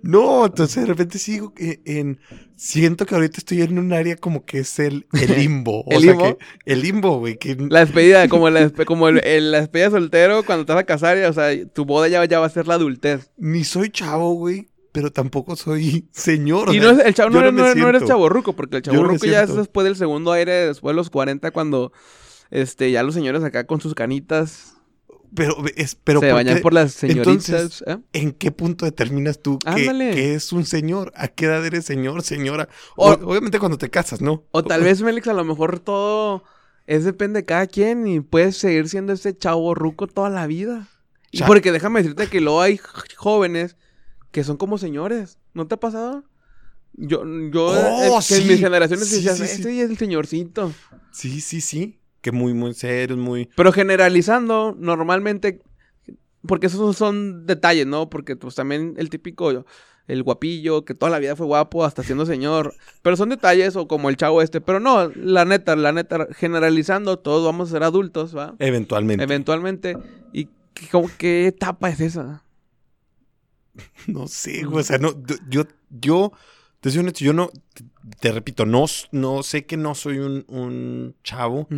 No, 0.02 0.46
entonces 0.46 0.76
de 0.82 0.86
repente 0.86 1.18
sigo 1.18 1.52
que 1.52 1.82
en. 1.84 2.18
Siento 2.56 3.06
que 3.06 3.14
ahorita 3.14 3.38
estoy 3.38 3.60
en 3.62 3.78
un 3.78 3.92
área 3.92 4.16
como 4.16 4.44
que 4.44 4.60
es 4.60 4.78
el, 4.78 5.06
el 5.12 5.34
limbo. 5.36 5.80
O 5.82 5.90
¿El 5.90 6.02
sea 6.02 6.12
limbo? 6.12 6.38
que- 6.38 6.44
el 6.72 6.80
limbo, 6.82 7.18
güey. 7.18 7.36
Que 7.38 7.56
La 7.56 7.80
despedida, 7.80 8.28
como, 8.28 8.48
la, 8.50 8.70
como 8.86 9.08
el, 9.08 9.18
el- 9.24 9.50
la 9.52 9.60
despedida 9.60 9.90
soltero 9.90 10.44
cuando 10.44 10.64
te 10.64 10.72
vas 10.72 10.82
a 10.82 10.86
casar, 10.86 11.18
y, 11.18 11.22
o 11.22 11.32
sea, 11.32 11.48
tu 11.72 11.84
boda 11.84 12.08
ya, 12.08 12.24
ya 12.24 12.38
va 12.40 12.46
a 12.46 12.50
ser 12.50 12.66
la 12.68 12.74
adultez. 12.74 13.30
ni 13.36 13.64
soy 13.64 13.90
chavo, 13.90 14.34
güey. 14.34 14.68
Pero 14.92 15.10
tampoco 15.10 15.56
soy 15.56 16.08
señor. 16.12 16.74
Y 16.74 16.78
no 16.80 16.90
es, 16.90 16.98
el 17.04 17.14
chavo 17.14 17.30
no, 17.30 17.40
no, 17.40 17.50
no 17.52 17.64
eres 17.66 17.74
siento. 17.74 18.06
chaborruco, 18.06 18.52
porque 18.54 18.76
el 18.76 18.82
no 18.86 18.92
chaborruco 18.92 19.26
ya 19.26 19.42
es 19.42 19.54
después 19.54 19.84
del 19.84 19.96
segundo 19.96 20.32
aire, 20.32 20.52
después 20.68 20.92
de 20.92 20.96
los 20.96 21.10
40, 21.10 21.50
cuando 21.50 21.92
Este, 22.50 22.90
ya 22.90 23.02
los 23.02 23.14
señores 23.14 23.42
acá 23.42 23.64
con 23.66 23.80
sus 23.80 23.94
canitas. 23.94 24.74
Pero, 25.34 25.56
es, 25.76 25.94
pero 25.94 26.20
se 26.20 26.26
¿por 26.26 26.34
bañan 26.34 26.60
por 26.60 26.74
las 26.74 26.92
señoritas. 26.92 27.48
Entonces, 27.48 27.84
¿eh? 27.86 27.98
¿En 28.12 28.32
qué 28.32 28.52
punto 28.52 28.84
determinas 28.84 29.40
tú 29.40 29.58
que, 29.58 30.34
es 30.34 30.52
un 30.52 30.66
señor? 30.66 31.12
¿A 31.16 31.28
qué 31.28 31.46
edad 31.46 31.64
eres 31.64 31.86
señor, 31.86 32.22
señora? 32.22 32.68
O- 32.96 33.10
O- 33.12 33.30
obviamente 33.30 33.58
cuando 33.58 33.78
te 33.78 33.88
casas, 33.88 34.20
¿no? 34.20 34.44
O 34.50 34.62
tal 34.62 34.82
vez, 34.82 35.00
Melix, 35.00 35.26
a 35.28 35.32
lo 35.32 35.44
mejor 35.44 35.80
todo 35.80 36.44
es 36.86 37.04
depende 37.04 37.40
de 37.40 37.44
cada 37.46 37.66
quien 37.66 38.06
y 38.06 38.20
puedes 38.20 38.56
seguir 38.58 38.88
siendo 38.88 39.12
ese 39.14 39.36
chavo 39.36 39.74
ruco 39.74 40.06
toda 40.06 40.28
la 40.28 40.46
vida. 40.46 40.88
Y 41.30 41.42
porque 41.44 41.72
déjame 41.72 42.00
decirte 42.02 42.26
que 42.26 42.40
luego 42.42 42.60
hay 42.60 42.78
jóvenes 43.16 43.76
que 44.32 44.44
son 44.44 44.58
como 44.58 44.76
señores. 44.76 45.38
¿No 45.54 45.66
te 45.66 45.76
ha 45.76 45.80
pasado? 45.80 46.24
Yo, 46.94 47.22
yo, 47.50 47.68
Oh, 47.68 48.20
eh, 48.20 48.24
que 48.28 48.36
en 48.36 48.48
mis 48.48 48.60
generaciones 48.60 49.08
Sí, 49.08 49.14
decías, 49.16 49.38
sí, 49.38 49.46
sí. 49.46 49.52
este 49.52 49.82
es 49.82 49.90
el 49.90 49.96
señorcito. 49.96 50.72
Sí, 51.10 51.40
sí, 51.40 51.62
sí. 51.62 51.98
Que 52.22 52.32
muy, 52.32 52.54
muy 52.54 52.72
serios, 52.72 53.18
muy... 53.18 53.50
Pero 53.56 53.72
generalizando, 53.72 54.74
normalmente, 54.78 55.60
porque 56.46 56.68
esos 56.68 56.96
son 56.96 57.44
detalles, 57.46 57.86
¿no? 57.86 58.08
Porque 58.08 58.34
pues 58.36 58.54
también 58.54 58.94
el 58.96 59.10
típico, 59.10 59.64
el 60.08 60.22
guapillo, 60.22 60.84
que 60.84 60.94
toda 60.94 61.10
la 61.10 61.18
vida 61.18 61.36
fue 61.36 61.46
guapo 61.46 61.84
hasta 61.84 62.02
siendo 62.02 62.24
señor. 62.24 62.74
Pero 63.02 63.16
son 63.16 63.28
detalles 63.28 63.76
o 63.76 63.86
como 63.88 64.08
el 64.08 64.16
chavo 64.16 64.40
este. 64.40 64.60
Pero 64.60 64.80
no, 64.80 65.08
la 65.14 65.44
neta, 65.44 65.76
la 65.76 65.92
neta, 65.92 66.28
generalizando, 66.32 67.18
todos 67.18 67.44
vamos 67.44 67.68
a 67.68 67.72
ser 67.72 67.82
adultos, 67.82 68.36
¿va? 68.36 68.54
Eventualmente. 68.58 69.22
Eventualmente. 69.24 69.96
¿Y 70.32 70.46
qué, 70.74 70.86
cómo- 70.90 71.10
qué 71.18 71.46
etapa 71.48 71.90
es 71.90 72.00
esa? 72.00 72.44
No 74.06 74.26
sé, 74.28 74.64
güey. 74.64 74.80
O 74.80 74.84
sea, 74.84 74.98
no, 74.98 75.14
yo- 75.48 75.64
yo, 75.90 76.32
te 76.80 76.90
soy 76.90 77.00
honesto, 77.00 77.24
yo 77.24 77.32
no, 77.32 77.50
te, 77.74 77.84
te 78.20 78.32
repito, 78.32 78.66
no, 78.66 78.84
no 79.12 79.42
sé 79.42 79.64
que 79.66 79.76
no 79.76 79.94
soy 79.94 80.18
un, 80.18 80.44
un 80.48 81.14
chavo, 81.22 81.68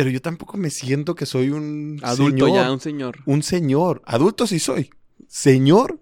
pero 0.00 0.10
yo 0.10 0.20
tampoco 0.22 0.56
me 0.56 0.70
siento 0.70 1.14
que 1.14 1.26
soy 1.26 1.50
un 1.50 2.00
Adulto 2.02 2.46
señor. 2.46 2.62
ya, 2.64 2.72
un 2.72 2.80
señor. 2.80 3.18
Un 3.26 3.42
señor. 3.42 4.02
Adulto 4.06 4.46
sí 4.46 4.58
soy. 4.58 4.90
Señor, 5.28 6.00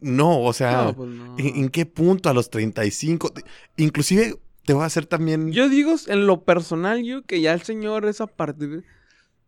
no, 0.00 0.40
o 0.42 0.52
sea, 0.52 0.84
No, 0.84 0.96
pues 0.96 1.10
no. 1.10 1.36
¿en, 1.38 1.46
en 1.56 1.68
qué 1.70 1.84
punto? 1.86 2.28
A 2.28 2.34
los 2.34 2.50
35. 2.50 3.30
Te- 3.32 3.44
Inclusive 3.76 4.38
te 4.64 4.72
voy 4.72 4.82
a 4.82 4.86
hacer 4.86 5.06
también... 5.06 5.50
Yo 5.52 5.68
digo, 5.68 5.94
en 6.06 6.26
lo 6.26 6.44
personal, 6.44 7.02
yo 7.02 7.22
que 7.24 7.40
ya 7.40 7.52
el 7.52 7.62
señor 7.62 8.04
es 8.06 8.20
a 8.20 8.26
partir 8.26 8.84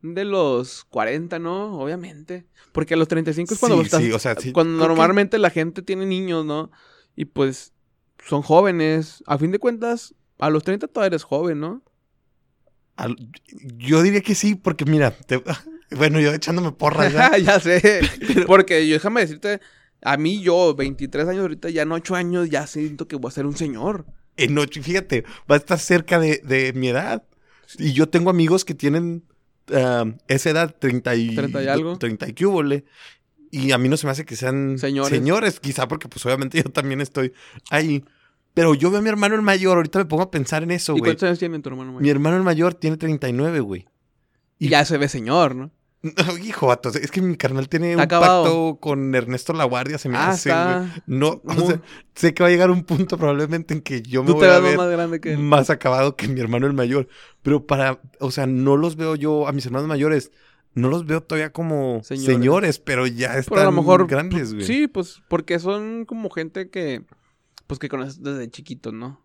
de 0.03 0.25
los 0.25 0.85
40, 0.85 1.39
¿no? 1.39 1.79
Obviamente. 1.79 2.47
Porque 2.73 2.95
a 2.95 2.97
los 2.97 3.07
35 3.09 3.55
es 3.55 3.61
cuando 3.61 3.79
Sí, 3.79 3.85
estás... 3.85 4.03
sí, 4.03 4.13
o 4.13 4.19
sea, 4.19 4.35
sí, 4.37 4.53
cuando 4.53 4.87
normalmente 4.87 5.39
la 5.39 5.51
gente 5.51 5.83
tiene 5.83 6.07
niños, 6.07 6.45
¿no? 6.45 6.71
Y 7.17 7.27
pues 7.27 7.73
son 8.27 8.43
jóvenes. 8.43 9.23
A 9.27 9.39
fin 9.39 9.51
de 9.53 9.59
cuentas, 9.59 10.15
a 10.39 10.51
los 10.51 10.63
30 10.65 10.89
todavía 10.89 11.09
eres 11.09 11.23
joven, 11.25 11.61
¿no? 11.61 11.83
Al- 13.05 13.17
yo 13.79 14.03
diría 14.03 14.21
que 14.21 14.35
sí, 14.35 14.55
porque 14.55 14.85
mira, 14.85 15.11
te- 15.11 15.43
bueno, 15.97 16.21
yo 16.21 16.33
echándome 16.33 16.73
porras 16.73 17.13
ya. 17.13 17.37
ya 17.39 17.59
sé. 17.61 18.01
Porque 18.47 18.87
yo 18.89 18.95
déjame 18.95 19.21
decirte, 19.23 19.61
a 20.03 20.17
mí 20.17 20.41
yo, 20.43 20.75
23 20.75 21.29
años 21.29 21.43
ahorita, 21.43 21.71
ya 21.71 21.83
en 21.83 21.93
8 21.93 22.15
años, 22.15 22.49
ya 22.51 22.67
siento 22.67 23.09
que 23.09 23.17
voy 23.17 23.29
a 23.29 23.33
ser 23.33 23.47
un 23.47 23.57
señor. 23.57 24.07
En 24.37 24.57
ocho, 24.57 24.81
y 24.81 24.83
fíjate, 24.83 25.25
va 25.51 25.57
a 25.57 25.59
estar 25.59 25.79
cerca 25.79 26.19
de, 26.19 26.41
de 26.45 26.73
mi 26.73 26.89
edad. 26.89 27.23
Y 27.79 27.93
yo 27.93 28.09
tengo 28.09 28.31
amigos 28.31 28.65
que 28.65 28.75
tienen 28.75 29.25
ah, 29.75 30.07
esa 30.29 30.51
edad, 30.51 30.75
30 30.79 31.15
y, 31.17 31.35
30 31.35 31.63
y 31.63 31.67
algo. 31.69 31.99
30 31.99 32.29
y 32.29 32.35
cúbole, 32.35 32.85
Y 33.51 33.73
a 33.73 33.79
mí 33.79 33.89
no 33.89 33.97
se 33.99 34.07
me 34.07 34.13
hace 34.13 34.25
que 34.25 34.37
sean 34.37 34.79
Señores. 34.79 35.11
señores. 35.11 35.61
quizá 35.61 35.89
porque 35.89 36.09
pues 36.09 36.25
obviamente 36.25 36.57
yo 36.63 36.71
también 36.71 37.01
estoy 37.01 37.33
ahí. 37.71 38.03
Pero 38.55 38.75
yo 38.75 38.91
veo 38.91 38.99
a 38.99 39.03
mi 39.03 39.09
hermano 39.09 39.35
el 39.37 39.43
mayor, 39.43 39.77
ahorita 39.77 39.99
me 40.01 40.05
pongo 40.07 40.23
a 40.25 40.31
pensar 40.31 40.63
en 40.63 40.71
eso, 40.73 40.93
¿Y 40.97 40.99
güey. 41.01 41.11
cuántos 41.11 41.27
años 41.29 41.39
tiene 41.39 41.59
tu 41.61 41.69
hermano 41.69 41.93
mayor? 41.93 42.03
Mi 42.03 42.11
hermano 42.11 42.37
el 42.37 42.43
mayor 42.43 42.75
tiene 42.75 42.97
39, 42.97 43.61
güey. 43.61 43.87
Y 44.59 44.69
ya 44.69 44.85
se 44.85 44.99
ve 44.99 45.09
señor, 45.09 45.55
¿no? 45.55 45.71
Hijo, 46.43 46.67
vato, 46.67 46.89
es 46.89 47.11
que 47.11 47.21
mi 47.21 47.37
carnal 47.37 47.69
tiene 47.69 47.95
un 47.95 48.01
acabado. 48.01 48.43
pacto 48.45 48.79
con 48.81 49.15
Ernesto 49.15 49.53
La 49.53 49.65
Guardia, 49.65 49.99
se 49.99 50.09
me 50.09 50.17
Ah, 50.17 50.31
hace, 50.31 50.51
güey. 50.51 50.61
está. 50.63 51.03
No, 51.07 51.43
o 51.45 51.67
sea, 51.67 51.81
sé 52.15 52.33
que 52.35 52.43
va 52.43 52.49
a 52.49 52.53
llegar 52.53 52.71
un 52.71 52.85
punto 52.85 53.19
probablemente 53.19 53.75
en 53.75 53.83
que 53.83 54.01
yo 54.03 54.23
me 54.23 54.29
Tú 54.29 54.33
voy 54.35 54.43
te 54.43 54.49
a 54.51 54.55
ves 54.61 54.63
ver 54.71 54.77
más 54.79 54.91
grande 54.91 55.21
que 55.21 55.33
él. 55.35 55.39
más 55.39 55.69
acabado 55.71 56.17
que 56.17 56.27
mi 56.29 56.41
hermano 56.41 56.67
el 56.67 56.73
mayor. 56.73 57.07
Pero 57.43 57.67
para, 57.67 58.01
o 58.19 58.31
sea, 58.31 58.47
no 58.47 58.77
los 58.77 58.97
veo 58.97 59.15
yo, 59.15 59.47
a 59.47 59.53
mis 59.53 59.67
hermanos 59.67 59.89
mayores, 59.89 60.33
no 60.75 60.89
los 60.89 61.05
veo 61.07 61.23
todavía 61.23 61.53
como 61.53 62.01
Señores. 62.03 62.35
señores, 62.35 62.79
pero 62.79 63.07
ya 63.07 63.37
están 63.37 63.57
Pero 63.57 63.61
a 63.61 63.65
lo 63.67 63.73
mejor 63.73 64.07
grandes, 64.07 64.55
güey. 64.55 64.65
Sí, 64.67 64.89
pues 64.89 65.21
porque 65.29 65.59
son 65.59 66.07
como 66.07 66.31
gente 66.31 66.71
que 66.71 67.03
pues 67.71 67.79
que 67.79 67.89
conoces 67.89 68.21
desde 68.21 68.51
chiquitos, 68.51 68.93
¿no? 68.93 69.21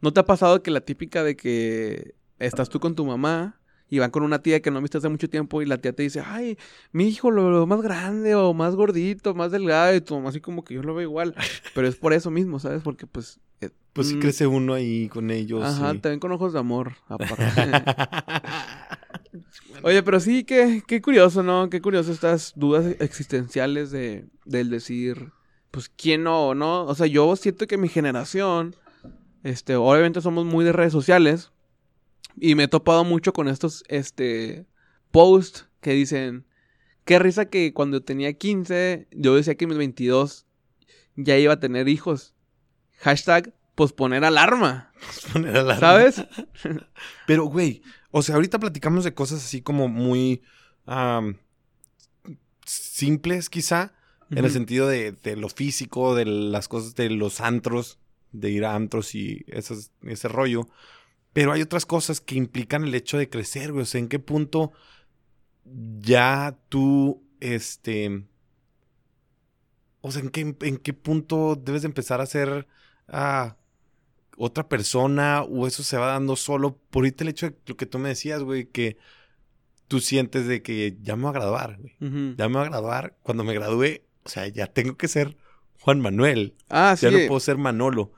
¿No 0.00 0.12
te 0.12 0.18
ha 0.18 0.24
pasado 0.24 0.60
que 0.60 0.72
la 0.72 0.80
típica 0.80 1.22
de 1.22 1.36
que 1.36 2.16
estás 2.40 2.68
tú 2.68 2.80
con 2.80 2.96
tu 2.96 3.06
mamá 3.06 3.60
y 3.88 4.00
van 4.00 4.10
con 4.10 4.24
una 4.24 4.42
tía 4.42 4.60
que 4.60 4.72
no 4.72 4.82
viste 4.82 4.98
hace 4.98 5.08
mucho 5.08 5.30
tiempo 5.30 5.62
y 5.62 5.66
la 5.66 5.78
tía 5.78 5.92
te 5.92 6.02
dice, 6.02 6.20
"Ay, 6.26 6.58
mi 6.90 7.06
hijo 7.06 7.30
lo 7.30 7.48
veo 7.48 7.64
más 7.64 7.82
grande 7.82 8.34
o 8.34 8.52
más 8.54 8.74
gordito, 8.74 9.36
más 9.36 9.52
delgado" 9.52 9.94
y 9.94 10.00
tu 10.00 10.16
mamá 10.16 10.30
así 10.30 10.40
como 10.40 10.64
que 10.64 10.74
yo 10.74 10.82
lo 10.82 10.96
veo 10.96 11.08
igual, 11.08 11.36
pero 11.76 11.86
es 11.86 11.94
por 11.94 12.12
eso 12.12 12.32
mismo, 12.32 12.58
¿sabes? 12.58 12.82
Porque 12.82 13.06
pues 13.06 13.38
eh, 13.60 13.70
Pues 13.92 14.08
sí 14.08 14.16
mm, 14.16 14.20
crece 14.20 14.48
uno 14.48 14.74
ahí 14.74 15.08
con 15.08 15.30
ellos. 15.30 15.62
Ajá, 15.62 15.92
sí. 15.92 16.00
te 16.00 16.08
ven 16.08 16.18
con 16.18 16.32
ojos 16.32 16.54
de 16.54 16.58
amor. 16.58 16.94
Oye, 19.84 20.02
pero 20.02 20.18
sí, 20.18 20.42
qué, 20.42 20.82
qué 20.88 21.00
curioso, 21.00 21.44
¿no? 21.44 21.70
Qué 21.70 21.80
curioso 21.80 22.10
estas 22.10 22.52
dudas 22.56 22.84
existenciales 22.98 23.92
de, 23.92 24.26
del 24.44 24.70
decir, 24.70 25.30
pues, 25.76 25.90
¿quién 25.94 26.22
no, 26.22 26.54
no? 26.54 26.86
O 26.86 26.94
sea, 26.94 27.06
yo 27.06 27.36
siento 27.36 27.66
que 27.66 27.76
mi 27.76 27.90
generación, 27.90 28.74
este, 29.42 29.76
obviamente 29.76 30.22
somos 30.22 30.46
muy 30.46 30.64
de 30.64 30.72
redes 30.72 30.90
sociales 30.90 31.52
y 32.40 32.54
me 32.54 32.62
he 32.62 32.68
topado 32.68 33.04
mucho 33.04 33.34
con 33.34 33.46
estos, 33.46 33.84
este, 33.88 34.64
posts 35.10 35.68
que 35.82 35.92
dicen, 35.92 36.46
qué 37.04 37.18
risa 37.18 37.50
que 37.50 37.74
cuando 37.74 38.02
tenía 38.02 38.32
15, 38.32 39.08
yo 39.10 39.34
decía 39.34 39.54
que 39.56 39.66
en 39.66 39.68
mis 39.68 39.76
22 39.76 40.46
ya 41.14 41.36
iba 41.36 41.52
a 41.52 41.60
tener 41.60 41.88
hijos. 41.88 42.34
Hashtag, 43.00 43.52
posponer 43.74 44.24
alarma, 44.24 44.94
Poner 45.30 45.58
alarma. 45.58 45.78
¿sabes? 45.78 46.24
Pero, 47.26 47.44
güey, 47.44 47.82
o 48.12 48.22
sea, 48.22 48.36
ahorita 48.36 48.58
platicamos 48.58 49.04
de 49.04 49.12
cosas 49.12 49.44
así 49.44 49.60
como 49.60 49.88
muy 49.88 50.40
simples, 52.64 53.50
quizá, 53.50 53.92
en 54.30 54.44
el 54.44 54.50
sentido 54.50 54.88
de, 54.88 55.12
de 55.12 55.36
lo 55.36 55.48
físico, 55.48 56.14
de 56.14 56.24
las 56.24 56.68
cosas 56.68 56.94
de 56.94 57.10
los 57.10 57.40
antros, 57.40 57.98
de 58.32 58.50
ir 58.50 58.64
a 58.64 58.74
antros 58.74 59.14
y 59.14 59.44
esas- 59.48 59.92
ese 60.02 60.28
rollo. 60.28 60.68
Pero 61.32 61.52
hay 61.52 61.62
otras 61.62 61.86
cosas 61.86 62.20
que 62.20 62.34
implican 62.34 62.84
el 62.84 62.94
hecho 62.94 63.18
de 63.18 63.28
crecer, 63.28 63.72
güey. 63.72 63.82
O 63.82 63.86
sea, 63.86 63.98
¿en 64.00 64.08
qué 64.08 64.18
punto 64.18 64.72
ya 66.00 66.58
tú, 66.68 67.22
este... 67.40 68.24
O 70.00 70.12
sea, 70.12 70.22
¿en 70.22 70.30
qué, 70.30 70.54
en 70.60 70.76
qué 70.78 70.92
punto 70.92 71.56
debes 71.56 71.82
de 71.82 71.86
empezar 71.88 72.20
a 72.20 72.26
ser 72.26 72.66
ah, 73.08 73.56
otra 74.36 74.68
persona 74.68 75.42
o 75.42 75.66
eso 75.66 75.82
se 75.82 75.96
va 75.96 76.06
dando 76.06 76.36
solo 76.36 76.76
por 76.90 77.00
ahorita 77.02 77.24
el 77.24 77.30
hecho 77.30 77.50
de 77.50 77.56
lo 77.66 77.76
que 77.76 77.86
tú 77.86 77.98
me 77.98 78.10
decías, 78.10 78.42
güey, 78.42 78.66
que 78.66 78.98
tú 79.88 79.98
sientes 80.00 80.46
de 80.46 80.62
que 80.62 80.96
ya 81.02 81.16
me 81.16 81.22
voy 81.22 81.30
a 81.30 81.34
graduar, 81.34 81.78
güey. 81.80 81.96
Ya 82.36 82.48
me 82.48 82.54
voy 82.58 82.66
a 82.66 82.70
graduar. 82.70 83.16
Cuando 83.22 83.42
me 83.42 83.54
gradúe, 83.54 84.02
o 84.26 84.28
sea, 84.28 84.46
ya 84.48 84.66
tengo 84.66 84.96
que 84.96 85.08
ser 85.08 85.36
Juan 85.80 86.00
Manuel. 86.00 86.54
Ah, 86.68 86.94
sí. 86.96 87.06
Ya 87.06 87.12
no 87.12 87.26
puedo 87.28 87.40
ser 87.40 87.56
Manolo. 87.58 88.12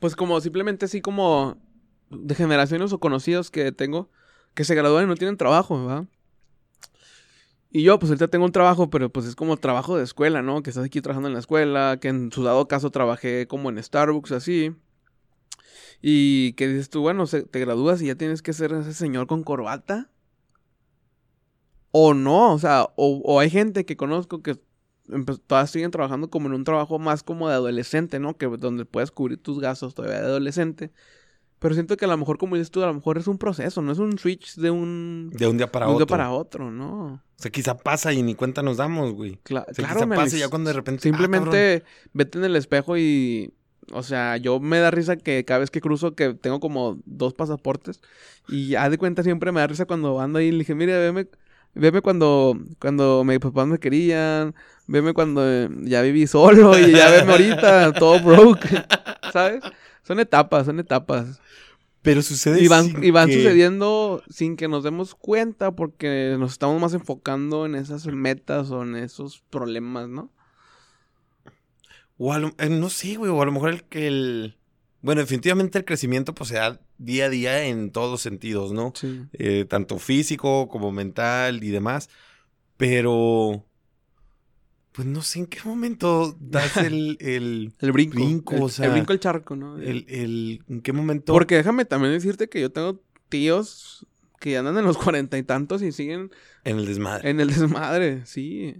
Pues 0.00 0.14
como 0.14 0.40
simplemente 0.40 0.84
así 0.84 1.00
como 1.00 1.56
de 2.10 2.34
generaciones 2.34 2.92
o 2.92 2.98
conocidos 3.00 3.50
que 3.50 3.72
tengo 3.72 4.10
que 4.54 4.64
se 4.64 4.74
gradúan 4.74 5.04
y 5.04 5.08
no 5.08 5.16
tienen 5.16 5.36
trabajo, 5.36 5.84
¿verdad? 5.86 6.04
Y 7.70 7.82
yo, 7.82 7.98
pues 7.98 8.10
ahorita 8.10 8.28
tengo 8.28 8.44
un 8.46 8.52
trabajo, 8.52 8.88
pero 8.88 9.10
pues 9.10 9.26
es 9.26 9.34
como 9.34 9.56
trabajo 9.58 9.98
de 9.98 10.04
escuela, 10.04 10.40
¿no? 10.40 10.62
Que 10.62 10.70
estás 10.70 10.84
aquí 10.86 11.00
trabajando 11.02 11.28
en 11.28 11.34
la 11.34 11.40
escuela, 11.40 11.98
que 12.00 12.08
en 12.08 12.32
su 12.32 12.42
dado 12.42 12.68
caso 12.68 12.90
trabajé 12.90 13.46
como 13.48 13.68
en 13.68 13.82
Starbucks, 13.82 14.32
así. 14.32 14.74
Y 16.00 16.52
que 16.54 16.68
dices 16.68 16.88
tú, 16.90 17.00
bueno, 17.02 17.26
se- 17.26 17.42
te 17.42 17.58
gradúas 17.60 18.00
y 18.00 18.06
ya 18.06 18.14
tienes 18.14 18.40
que 18.40 18.52
ser 18.52 18.72
ese 18.72 18.94
señor 18.94 19.26
con 19.26 19.42
corbata. 19.42 20.10
O 21.90 22.14
no, 22.14 22.52
o 22.52 22.58
sea, 22.58 22.84
o, 22.96 23.20
o 23.24 23.40
hay 23.40 23.50
gente 23.50 23.84
que 23.84 23.96
conozco 23.96 24.42
que 24.42 24.56
todavía 25.46 25.66
siguen 25.66 25.90
trabajando 25.90 26.30
como 26.30 26.48
en 26.48 26.54
un 26.54 26.64
trabajo 26.64 26.98
más 26.98 27.22
como 27.22 27.48
de 27.48 27.54
adolescente, 27.54 28.18
¿no? 28.18 28.36
Que 28.36 28.46
donde 28.46 28.84
puedes 28.84 29.10
cubrir 29.10 29.38
tus 29.38 29.60
gastos 29.60 29.94
todavía 29.94 30.20
de 30.20 30.26
adolescente. 30.26 30.90
Pero 31.58 31.74
siento 31.74 31.96
que 31.96 32.04
a 32.04 32.08
lo 32.08 32.16
mejor, 32.18 32.36
como 32.36 32.56
dices 32.56 32.70
tú, 32.70 32.82
a 32.82 32.86
lo 32.86 32.92
mejor 32.94 33.16
es 33.16 33.26
un 33.26 33.38
proceso, 33.38 33.80
no 33.80 33.90
es 33.90 33.98
un 33.98 34.18
switch 34.18 34.56
de 34.56 34.70
un, 34.70 35.30
De 35.32 35.46
un 35.46 35.56
día 35.56 35.72
para 35.72 35.86
de 35.86 35.90
un 35.92 35.96
otro. 35.96 36.06
día 36.06 36.10
para 36.16 36.30
otro, 36.30 36.70
¿no? 36.70 37.14
O 37.14 37.20
sea, 37.36 37.50
quizá 37.50 37.76
pasa 37.78 38.12
y 38.12 38.22
ni 38.22 38.34
cuenta 38.34 38.62
nos 38.62 38.76
damos, 38.76 39.14
güey. 39.14 39.38
Cla- 39.42 39.62
O 39.68 39.74
sea, 39.74 39.84
claro, 39.86 40.00
quizá 40.00 40.08
pasa 40.16 40.36
ya 40.36 40.48
cuando 40.48 40.68
de 40.68 40.74
repente... 40.74 41.00
ah. 41.00 41.02
Simplemente 41.02 41.82
vete 42.12 42.38
en 42.38 42.44
el 42.44 42.56
espejo 42.56 42.96
y. 42.98 43.52
O 43.92 44.02
sea, 44.02 44.36
yo 44.36 44.58
me 44.58 44.78
da 44.80 44.90
risa 44.90 45.16
que 45.16 45.44
cada 45.44 45.60
vez 45.60 45.70
que 45.70 45.80
cruzo, 45.80 46.14
que 46.16 46.34
tengo 46.34 46.58
como 46.60 46.98
dos 47.06 47.34
pasaportes. 47.34 48.00
Y 48.48 48.74
haz 48.74 48.90
de 48.90 48.98
cuenta, 48.98 49.22
siempre 49.22 49.52
me 49.52 49.60
da 49.60 49.68
risa 49.68 49.86
cuando 49.86 50.20
ando 50.20 50.40
ahí 50.40 50.46
y 50.48 50.52
le 50.52 50.58
dije, 50.58 50.74
mire, 50.74 50.98
veme, 50.98 51.28
veme 51.76 52.00
cuando, 52.02 52.58
cuando 52.80 53.22
mis 53.24 53.38
papás 53.38 53.66
me 53.66 53.78
querían. 53.78 54.54
Veme 54.88 55.12
cuando 55.14 55.42
eh, 55.44 55.68
ya 55.82 56.00
viví 56.02 56.26
solo 56.26 56.78
y 56.78 56.92
ya 56.92 57.10
veme 57.10 57.32
ahorita, 57.32 57.92
todo 57.98 58.20
broke. 58.20 58.68
¿Sabes? 59.32 59.62
Son 60.02 60.20
etapas, 60.20 60.66
son 60.66 60.78
etapas. 60.78 61.40
Pero 62.02 62.22
sucede 62.22 62.62
Y 62.62 62.68
van, 62.68 62.86
sin 62.86 63.02
y 63.02 63.10
van 63.10 63.26
que- 63.28 63.34
sucediendo 63.34 64.22
sin 64.30 64.56
que 64.56 64.68
nos 64.68 64.84
demos 64.84 65.16
cuenta 65.16 65.72
porque 65.72 66.36
nos 66.38 66.52
estamos 66.52 66.80
más 66.80 66.94
enfocando 66.94 67.66
en 67.66 67.74
esas 67.74 68.06
metas 68.06 68.70
o 68.70 68.82
en 68.84 68.94
esos 68.94 69.42
problemas, 69.50 70.08
¿no? 70.08 70.30
O 72.18 72.32
a 72.32 72.38
lo- 72.38 72.54
eh, 72.58 72.68
no 72.70 72.88
sé, 72.90 73.16
güey, 73.16 73.30
o 73.30 73.42
a 73.42 73.44
lo 73.44 73.52
mejor 73.52 73.70
el 73.70 73.82
que 73.84 74.06
el... 74.06 74.56
Bueno, 75.02 75.20
definitivamente 75.20 75.78
el 75.78 75.84
crecimiento 75.84 76.34
pues 76.34 76.48
se 76.50 76.54
da 76.56 76.80
día 76.98 77.26
a 77.26 77.28
día 77.28 77.64
en 77.66 77.90
todos 77.90 78.10
los 78.10 78.20
sentidos, 78.20 78.72
¿no? 78.72 78.92
Sí. 78.94 79.22
Eh, 79.32 79.64
tanto 79.68 79.98
físico 79.98 80.68
como 80.68 80.92
mental 80.92 81.62
y 81.62 81.70
demás. 81.70 82.08
Pero... 82.76 83.64
Pues 84.92 85.06
no 85.06 85.20
sé 85.20 85.40
en 85.40 85.46
qué 85.46 85.58
momento 85.64 86.36
das 86.40 86.76
el... 86.78 87.18
el, 87.20 87.74
El 87.80 87.92
brinco. 87.92 88.14
Brinco, 88.14 88.54
el, 88.54 88.62
o 88.62 88.68
sea, 88.68 88.86
el 88.86 88.92
brinco 88.92 89.12
al 89.12 89.20
charco, 89.20 89.54
¿no? 89.56 89.76
el, 89.78 90.06
el- 90.08 90.62
¿En 90.68 90.80
qué 90.80 90.92
momento? 90.92 91.32
Porque 91.32 91.54
déjame 91.56 91.84
también 91.84 92.12
decirte 92.14 92.48
que 92.48 92.60
yo 92.60 92.72
tengo 92.72 93.02
tíos 93.28 94.06
que 94.40 94.56
andan 94.56 94.78
en 94.78 94.84
los 94.84 94.96
cuarenta 94.96 95.36
y 95.38 95.42
tantos 95.42 95.82
y 95.82 95.92
siguen 95.92 96.30
En 96.64 96.78
el 96.78 96.86
desmadre. 96.86 97.28
en 97.28 97.40
el 97.40 97.48
desmadre, 97.48 98.24
sí. 98.26 98.74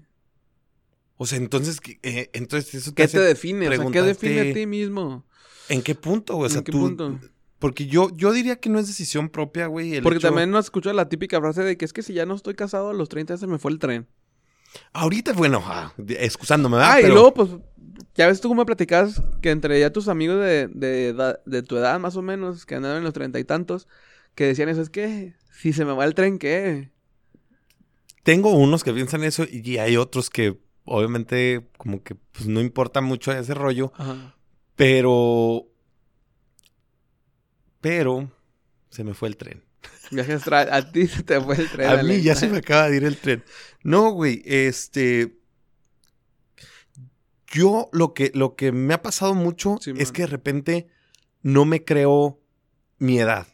O 1.18 1.26
sea, 1.26 1.36
entonces... 1.38 1.80
¿qué- 1.80 1.98
eh, 2.02 2.30
entonces 2.32 2.74
eso 2.74 2.92
te 2.92 3.02
¿Qué 3.02 3.08
te 3.08 3.20
define? 3.20 3.68
O 3.68 3.72
sea, 3.74 3.90
¿qué 3.90 4.02
define 4.02 4.50
a 4.50 4.54
ti 4.54 4.66
mismo? 4.66 5.26
¿En 5.68 5.82
qué 5.82 5.94
punto? 5.94 6.38
O 6.38 6.48
sea, 6.48 6.58
¿En 6.58 6.64
qué 6.64 6.72
tú- 6.72 6.80
punto? 6.80 7.20
Porque 7.58 7.86
yo, 7.86 8.10
yo 8.16 8.32
diría 8.32 8.56
que 8.56 8.68
no 8.68 8.78
es 8.78 8.86
decisión 8.86 9.28
propia, 9.30 9.66
güey. 9.66 10.00
Porque 10.02 10.18
hecho- 10.18 10.28
también 10.28 10.50
no 10.50 10.58
escucho 10.58 10.92
la 10.92 11.08
típica 11.08 11.40
frase 11.40 11.62
de 11.62 11.76
que 11.76 11.84
es 11.86 11.92
que 11.92 12.02
si 12.02 12.12
ya 12.12 12.26
no 12.26 12.34
estoy 12.34 12.54
casado 12.54 12.90
a 12.90 12.94
los 12.94 13.08
30 13.08 13.36
se 13.38 13.46
me 13.46 13.58
fue 13.58 13.70
el 13.72 13.78
tren. 13.78 14.06
Ahorita, 14.92 15.32
bueno, 15.32 15.62
ah, 15.64 15.92
excusándome, 16.08 16.76
¿verdad? 16.76 16.92
Ah, 16.94 17.00
y 17.00 17.06
luego, 17.06 17.32
pues, 17.32 17.48
ya 18.14 18.26
ves 18.26 18.42
tú 18.42 18.48
cómo 18.48 18.60
me 18.60 18.66
platicabas 18.66 19.22
que 19.40 19.50
entre 19.50 19.80
ya 19.80 19.90
tus 19.90 20.08
amigos 20.08 20.38
de, 20.40 20.68
de, 20.68 21.08
edad- 21.08 21.40
de 21.46 21.62
tu 21.62 21.78
edad, 21.78 21.98
más 21.98 22.16
o 22.16 22.22
menos, 22.22 22.66
que 22.66 22.74
andaban 22.74 22.98
en 22.98 23.04
los 23.04 23.14
treinta 23.14 23.38
y 23.38 23.44
tantos, 23.44 23.88
que 24.34 24.44
decían 24.44 24.68
eso, 24.68 24.82
es 24.82 24.90
que 24.90 25.34
si 25.50 25.72
se 25.72 25.86
me 25.86 25.94
va 25.94 26.04
el 26.04 26.14
tren, 26.14 26.38
¿qué? 26.38 26.90
Tengo 28.22 28.50
unos 28.50 28.84
que 28.84 28.92
piensan 28.92 29.22
eso 29.24 29.44
y 29.50 29.78
hay 29.78 29.96
otros 29.96 30.28
que 30.30 30.58
obviamente 30.84 31.66
como 31.78 32.02
que 32.02 32.16
pues, 32.32 32.46
no 32.46 32.60
importa 32.60 33.00
mucho 33.00 33.32
ese 33.32 33.54
rollo, 33.54 33.92
Ajá. 33.96 34.36
pero... 34.74 35.64
Pero 37.86 38.28
se 38.90 39.04
me 39.04 39.14
fue 39.14 39.28
el 39.28 39.36
tren. 39.36 39.62
Viajes 40.10 40.48
a 40.48 40.90
ti 40.90 41.06
se 41.06 41.22
te 41.22 41.40
fue 41.40 41.54
el 41.54 41.70
tren. 41.70 41.88
A 41.88 42.02
mí 42.02 42.20
ya 42.20 42.34
se 42.34 42.48
me 42.48 42.58
acaba 42.58 42.90
de 42.90 42.96
ir 42.96 43.04
el 43.04 43.16
tren. 43.16 43.44
No, 43.84 44.10
güey, 44.10 44.42
este... 44.44 45.38
Yo 47.46 47.88
lo 47.92 48.12
que, 48.12 48.32
lo 48.34 48.56
que 48.56 48.72
me 48.72 48.92
ha 48.92 49.02
pasado 49.02 49.34
mucho 49.34 49.78
Sí, 49.80 49.92
es 49.96 50.10
que 50.10 50.22
de 50.22 50.26
repente 50.26 50.88
no 51.42 51.64
me 51.64 51.84
creo 51.84 52.40
mi 52.98 53.20
edad. 53.20 53.46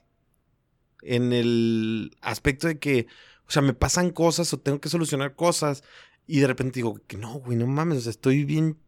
En 1.02 1.34
el 1.34 2.16
aspecto 2.22 2.68
de 2.68 2.78
que, 2.78 3.08
o 3.46 3.50
sea, 3.50 3.60
me 3.60 3.74
pasan 3.74 4.08
cosas 4.08 4.50
o 4.54 4.60
tengo 4.60 4.80
que 4.80 4.88
solucionar 4.88 5.36
cosas 5.36 5.84
y 6.26 6.40
de 6.40 6.46
repente 6.46 6.76
digo 6.76 6.98
que 7.06 7.18
no, 7.18 7.34
güey, 7.34 7.58
no 7.58 7.66
mames, 7.66 7.98
o 7.98 8.00
sea, 8.00 8.10
estoy 8.10 8.46
bien 8.46 8.78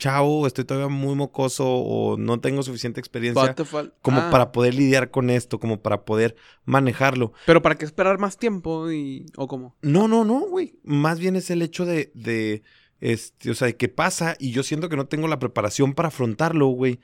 chavo, 0.00 0.46
estoy 0.46 0.64
todavía 0.64 0.88
muy 0.88 1.14
mocoso 1.14 1.64
o 1.68 2.16
no 2.16 2.40
tengo 2.40 2.64
suficiente 2.64 2.98
experiencia 2.98 3.54
como 4.02 4.20
Ah, 4.20 4.30
para 4.30 4.50
poder 4.50 4.74
lidiar 4.74 5.10
con 5.10 5.30
esto, 5.30 5.60
como 5.60 5.80
para 5.80 6.04
poder 6.04 6.34
manejarlo. 6.64 7.32
Pero 7.46 7.62
¿para 7.62 7.76
qué 7.76 7.84
esperar 7.84 8.18
más 8.18 8.36
tiempo 8.36 8.90
y... 8.90 9.26
o 9.36 9.46
cómo? 9.46 9.76
No, 9.82 10.08
no, 10.08 10.24
no, 10.24 10.40
güey. 10.40 10.80
Más 10.82 11.20
bien 11.20 11.36
es 11.36 11.50
el 11.50 11.62
hecho 11.62 11.84
de, 11.84 12.10
de, 12.14 12.62
este, 13.00 13.50
o 13.50 13.54
sea, 13.54 13.66
de 13.66 13.76
que 13.76 13.88
pasa 13.88 14.36
y 14.38 14.50
yo 14.50 14.62
siento 14.62 14.88
que 14.88 14.96
no 14.96 15.06
tengo 15.06 15.28
la 15.28 15.38
preparación 15.38 15.94
para 15.94 16.08
afrontarlo, 16.08 16.66
güey. 16.68 16.98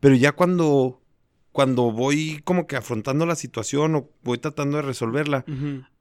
Pero 0.00 0.14
ya 0.14 0.32
cuando, 0.32 1.02
cuando 1.52 1.92
voy 1.92 2.40
como 2.44 2.66
que 2.66 2.76
afrontando 2.76 3.26
la 3.26 3.36
situación 3.36 3.94
o 3.94 4.10
voy 4.22 4.38
tratando 4.38 4.78
de 4.78 4.82
resolverla, 4.82 5.44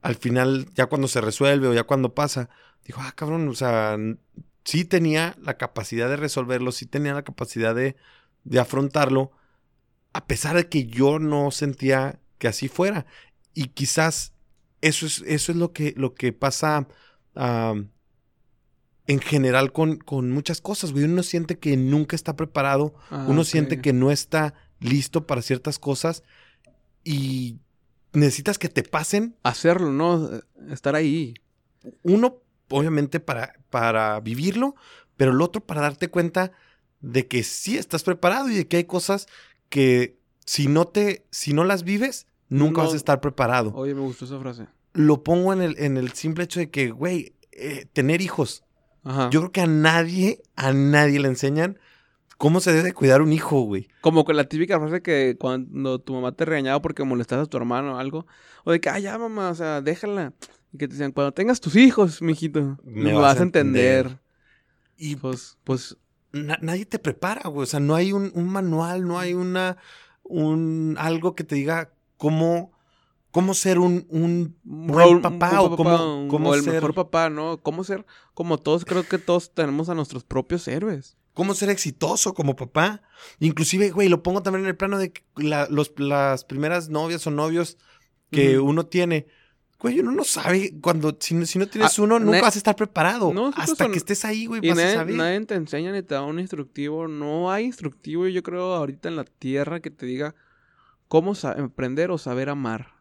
al 0.02 0.16
final, 0.16 0.68
ya 0.74 0.88
cuando 0.88 1.08
se 1.08 1.22
resuelve 1.22 1.68
o 1.68 1.74
ya 1.74 1.84
cuando 1.84 2.14
pasa, 2.14 2.50
digo, 2.86 3.00
ah, 3.02 3.12
cabrón, 3.16 3.48
o 3.50 3.54
sea, 3.54 3.98
sí 4.68 4.84
tenía 4.84 5.38
la 5.42 5.56
capacidad 5.56 6.10
de 6.10 6.18
resolverlo, 6.18 6.74
sí 6.74 6.86
tenía 6.86 7.14
la 7.14 7.24
capacidad 7.24 7.74
de, 7.74 7.96
de 8.44 8.60
afrontarlo, 8.60 9.32
a 10.12 10.28
pesar 10.28 10.58
de 10.58 10.68
que 10.68 10.86
yo 10.88 11.20
no 11.20 11.52
sentía 11.52 12.20
que 12.38 12.50
así 12.50 12.68
fuera. 12.68 13.06
Y 13.54 13.68
quizás 13.70 14.34
eso 14.82 15.06
es, 15.06 15.24
eso 15.26 15.54
es 15.54 15.58
lo 15.58 15.72
que, 15.72 15.94
lo 15.96 16.14
que 16.16 16.34
pasa 16.34 16.86
en 17.34 19.20
general 19.22 19.72
con, 19.72 19.98
con 20.00 20.32
muchas 20.32 20.60
cosas, 20.60 20.92
güey. 20.92 21.06
Uno 21.06 21.24
siente 21.24 21.58
que 21.60 21.78
nunca 21.78 22.18
está 22.18 22.36
preparado, 22.36 22.94
Ah, 23.10 23.26
uno 23.30 23.46
siente 23.46 23.80
que 23.80 23.94
no 23.94 24.12
está 24.12 24.54
listo 24.82 25.26
para 25.26 25.42
ciertas 25.42 25.80
cosas 25.80 26.24
y 27.06 27.56
necesitas 28.12 28.58
que 28.58 28.68
te 28.68 28.84
pasen 28.84 29.38
Hacerlo, 29.44 29.94
¿no? 29.94 30.30
Estar 30.70 30.96
ahí. 30.96 31.36
uno, 32.04 32.42
obviamente, 32.70 33.20
para, 33.20 33.54
para 33.70 34.20
vivirlo, 34.20 34.76
pero 35.16 35.32
el 35.32 35.42
otro 35.42 35.62
para 35.62 35.82
darte 35.82 36.10
cuenta 36.10 36.52
de 37.02 37.28
que 37.28 37.44
sí 37.44 37.78
estás 37.78 38.04
preparado 38.04 38.50
y 38.50 38.56
de 38.56 38.68
que 38.68 38.78
hay 38.78 38.84
cosas 38.86 39.28
que 39.70 40.18
si 40.46 40.68
no 40.68 40.86
te, 40.86 41.26
si 41.32 41.54
no 41.54 41.64
las 41.64 41.84
vives, 41.84 42.28
nunca 42.50 42.82
No. 42.82 42.86
vas 42.86 42.94
a 42.94 42.98
estar 42.98 43.20
preparado. 43.22 43.72
Oye, 43.76 43.94
me 43.94 44.02
gustó 44.02 44.26
esa 44.26 44.40
frase. 44.40 44.66
Lo 44.94 45.24
pongo 45.24 45.54
en 45.54 45.62
el, 45.62 45.78
en 45.80 45.98
el 45.98 46.12
simple 46.14 46.46
hecho 46.46 46.60
de 46.60 46.70
que, 46.70 46.90
güey, 46.92 47.34
eh, 47.52 47.86
tener 47.94 48.22
hijos. 48.22 48.64
Ajá. 49.04 49.30
Yo 49.32 49.42
creo 49.42 49.52
que 49.52 49.62
a 49.62 49.68
nadie, 49.68 50.42
a 50.56 50.74
nadie 50.74 51.20
le 51.20 51.28
enseñan 51.28 51.78
cómo 52.38 52.60
se 52.60 52.72
debe 52.74 52.94
cuidar 52.94 53.22
un 53.22 53.34
hijo, 53.34 53.62
güey. 53.62 53.88
Como 54.02 54.24
con 54.26 54.36
la 54.36 54.46
típica 54.46 54.80
frase 54.80 55.02
que 55.02 55.36
cuando 55.40 56.00
tu 56.00 56.14
mamá 56.14 56.32
te 56.34 56.46
regañaba 56.46 56.82
porque 56.82 57.04
molestas 57.04 57.40
a 57.40 57.46
tu 57.46 57.58
hermano 57.58 57.96
o 57.96 57.98
algo, 58.00 58.26
o 58.64 58.72
de 58.72 58.80
que, 58.80 58.90
ah, 58.90 59.00
ya 59.00 59.18
mamá, 59.18 59.50
o 59.50 59.56
sea, 59.56 59.82
déjala. 59.82 60.34
Y 60.74 60.78
que 60.78 60.88
te 60.88 60.94
decían, 60.94 61.12
cuando 61.12 61.32
tengas 61.34 61.60
tus 61.62 61.76
hijos, 61.76 62.22
mijito, 62.22 62.78
me, 62.84 63.14
vas, 63.14 63.40
a 63.40 63.44
entender. 63.44 64.20
Y 64.98 65.16
Pues, 65.16 65.58
pues, 65.64 65.98
na- 66.32 66.60
nadie 66.62 66.86
te 66.86 67.00
prepara, 67.00 67.48
güey. 67.50 67.64
O 67.64 67.68
sea, 67.68 67.80
no 67.80 67.96
hay 67.96 68.12
un, 68.12 68.32
un 68.34 68.50
manual, 68.50 69.08
no 69.08 69.20
hay 69.20 69.34
una, 69.34 69.78
un, 70.24 70.96
algo 71.00 71.36
que 71.36 71.44
te 71.44 71.56
diga 71.56 71.94
cómo, 72.18 72.72
cómo 73.32 73.54
ser 73.54 73.80
un, 73.80 74.06
un 74.10 74.56
buen 74.64 75.08
un 75.18 75.22
papá 75.22 75.62
o 75.62 75.76
cómo, 75.76 76.28
cómo 76.30 76.50
o 76.50 76.56
el 76.56 76.64
ser, 76.64 76.74
mejor 76.74 76.94
papá, 76.94 77.30
¿no? 77.30 77.58
¿Cómo 77.62 77.84
ser? 77.84 78.06
Como 78.34 78.58
todos, 78.58 78.84
creo 78.86 79.08
que 79.08 79.18
todos 79.20 79.54
tenemos 79.54 79.90
a 79.90 79.96
nuestros 79.96 80.24
propios 80.24 80.68
héroes. 80.68 81.16
cómo 81.34 81.54
ser 81.54 81.70
exitoso 81.70 82.34
como 82.34 82.56
papá. 82.56 83.04
Inclusive, 83.40 83.92
güey, 83.92 84.10
lo 84.10 84.24
pongo 84.24 84.42
también 84.42 84.64
en 84.66 84.70
el 84.70 84.76
plano 84.78 84.98
de 84.98 85.14
la- 85.36 85.68
los, 85.70 85.94
las 85.98 86.44
primeras 86.44 86.90
novias 86.90 87.26
o 87.28 87.32
novios 87.32 87.78
que 88.32 88.58
uno 88.60 88.88
tiene. 88.88 89.28
Güey, 89.80 90.00
uno 90.00 90.12
no 90.12 90.24
sabe 90.24 90.74
cuando, 90.82 91.16
si, 91.20 91.36
no- 91.36 91.46
si 91.46 91.60
no 91.60 91.68
tienes 91.68 91.98
Ah, 92.00 92.02
uno, 92.02 92.18
nunca 92.20 92.42
vas 92.42 92.56
a 92.56 92.58
estar 92.58 92.76
preparado. 92.76 93.32
No, 93.32 93.52
pues, 93.52 93.70
Hasta 93.70 93.84
son- 93.84 93.92
que 93.92 94.00
estés 94.00 94.26
ahí, 94.26 94.48
güey, 94.48 94.60
Y 94.66 94.70
vas 94.70 94.80
a 94.80 94.82
nadie, 94.82 94.96
saber. 94.96 95.16
nadie 95.16 95.46
te 95.46 95.54
enseña 95.56 95.92
ni 95.92 96.02
te 96.02 96.16
da 96.16 96.24
un 96.24 96.40
instructivo. 96.40 97.08
No 97.08 97.52
hay 97.52 97.66
instructivo, 97.66 98.26
yo 98.28 98.42
creo, 98.42 98.74
ahorita 98.74 99.08
en 99.08 99.16
la 99.16 99.24
tierra 99.26 99.80
que 99.80 99.92
te 99.92 100.08
diga 100.08 100.34
cómo 101.08 101.34
aprender 101.44 102.10
o 102.10 102.18
saber 102.18 102.50
amar. 102.50 102.96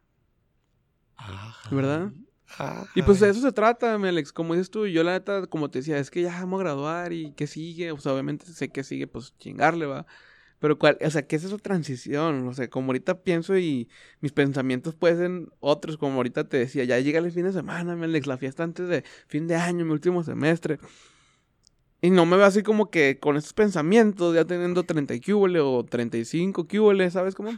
Ajá. 1.17 1.75
¿Verdad? 1.75 2.13
Ajá. 2.49 2.87
Y 2.95 3.03
pues 3.03 3.21
de 3.21 3.31
eso 3.31 3.41
se 3.41 3.53
trata, 3.53 3.97
mi 3.99 4.09
Alex. 4.09 4.33
Como 4.33 4.55
dices 4.55 4.71
tú, 4.71 4.87
yo 4.87 5.03
la 5.03 5.13
neta, 5.13 5.47
como 5.47 5.71
te 5.71 5.79
decía, 5.81 5.99
es 5.99 6.11
que 6.11 6.23
ya 6.23 6.41
vamos 6.41 6.61
a 6.61 6.65
graduar 6.65 7.13
y 7.13 7.33
qué 7.33 7.47
sigue. 7.47 7.91
O 7.93 7.99
sea, 7.99 8.13
obviamente 8.13 8.47
sé 8.47 8.69
que 8.69 8.85
sigue, 8.85 9.07
pues 9.07 9.35
chingarle, 9.39 9.87
va. 9.87 10.07
Pero, 10.59 10.79
cuál, 10.79 10.97
o 11.05 11.11
sea, 11.11 11.27
¿qué 11.27 11.37
es 11.37 11.45
esa 11.45 11.59
transición? 11.59 12.49
O 12.49 12.55
sea, 12.55 12.69
como 12.69 12.89
ahorita 12.89 13.23
pienso 13.23 13.59
y 13.59 13.89
mis 14.21 14.33
pensamientos 14.33 14.95
pueden 14.95 15.19
ser 15.19 15.53
otros, 15.61 15.97
como 15.99 16.17
ahorita 16.17 16.49
te 16.49 16.57
decía, 16.57 16.85
ya 16.85 16.99
llega 16.99 17.19
el 17.19 17.31
fin 17.31 17.45
de 17.45 17.53
semana, 17.53 17.95
mi 17.95 18.05
Alex, 18.05 18.27
la 18.27 18.39
fiesta 18.39 18.63
antes 18.63 18.89
de 18.89 19.05
fin 19.27 19.47
de 19.47 19.57
año, 19.57 19.85
mi 19.85 19.93
último 19.93 20.23
semestre. 20.23 20.79
Y 22.01 22.11
no 22.11 22.27
me 22.27 22.37
veo 22.37 22.47
así 22.47 22.63
como 22.63 22.91
que 22.91 23.19
con 23.19 23.37
estos 23.37 23.53
pensamientos, 23.53 24.35
ya 24.35 24.45
teniendo 24.45 24.85
30 24.85 25.15
y 25.15 25.21
cúbole 25.21 25.61
o 25.61 25.85
35 25.85 26.67
cúbole, 26.69 27.11
¿sabes 27.11 27.35
cómo? 27.35 27.51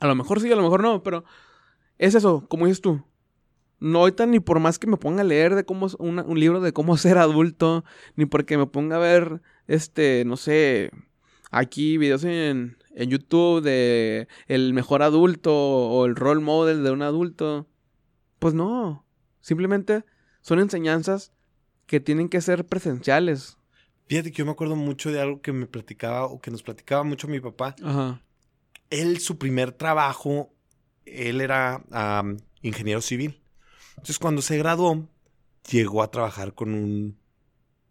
A 0.00 0.06
lo 0.06 0.14
mejor 0.14 0.40
sí, 0.40 0.50
a 0.50 0.56
lo 0.56 0.62
mejor 0.62 0.82
no, 0.82 1.02
pero 1.02 1.24
es 1.98 2.14
eso, 2.14 2.46
como 2.48 2.66
dices 2.66 2.80
tú. 2.80 3.02
No 3.78 4.00
ahorita 4.00 4.26
ni 4.26 4.40
por 4.40 4.60
más 4.60 4.78
que 4.78 4.86
me 4.86 4.96
ponga 4.96 5.22
a 5.22 5.24
leer 5.24 5.54
de 5.54 5.64
cómo 5.64 5.88
un 5.98 6.40
libro 6.40 6.60
de 6.60 6.72
cómo 6.72 6.96
ser 6.98 7.18
adulto, 7.18 7.84
ni 8.16 8.26
porque 8.26 8.58
me 8.58 8.66
ponga 8.66 8.96
a 8.96 8.98
ver, 9.00 9.40
este, 9.66 10.24
no 10.26 10.36
sé, 10.36 10.90
aquí 11.50 11.98
videos 11.98 12.24
en, 12.24 12.78
en 12.94 13.10
YouTube 13.10 13.62
de 13.62 14.28
el 14.46 14.72
mejor 14.72 15.02
adulto 15.02 15.54
o 15.54 16.06
el 16.06 16.16
role 16.16 16.40
model 16.40 16.82
de 16.82 16.90
un 16.90 17.02
adulto. 17.02 17.68
Pues 18.38 18.54
no, 18.54 19.04
simplemente 19.40 20.04
son 20.40 20.60
enseñanzas 20.60 21.32
que 21.86 22.00
tienen 22.00 22.28
que 22.28 22.40
ser 22.40 22.66
presenciales. 22.66 23.58
Fíjate 24.06 24.32
que 24.32 24.38
yo 24.38 24.46
me 24.46 24.52
acuerdo 24.52 24.76
mucho 24.76 25.12
de 25.12 25.20
algo 25.20 25.40
que 25.40 25.52
me 25.52 25.66
platicaba 25.66 26.24
o 26.24 26.40
que 26.40 26.50
nos 26.50 26.62
platicaba 26.62 27.04
mucho 27.04 27.28
mi 27.28 27.38
papá. 27.38 27.76
Ajá. 27.84 28.22
Él, 28.88 29.20
su 29.20 29.38
primer 29.38 29.70
trabajo, 29.70 30.52
él 31.04 31.40
era 31.40 31.84
ingeniero 32.62 33.00
civil. 33.02 33.40
Entonces, 33.90 34.18
cuando 34.18 34.42
se 34.42 34.58
graduó, 34.58 35.08
llegó 35.70 36.02
a 36.02 36.10
trabajar 36.10 36.54
con 36.54 36.74
un 36.74 37.19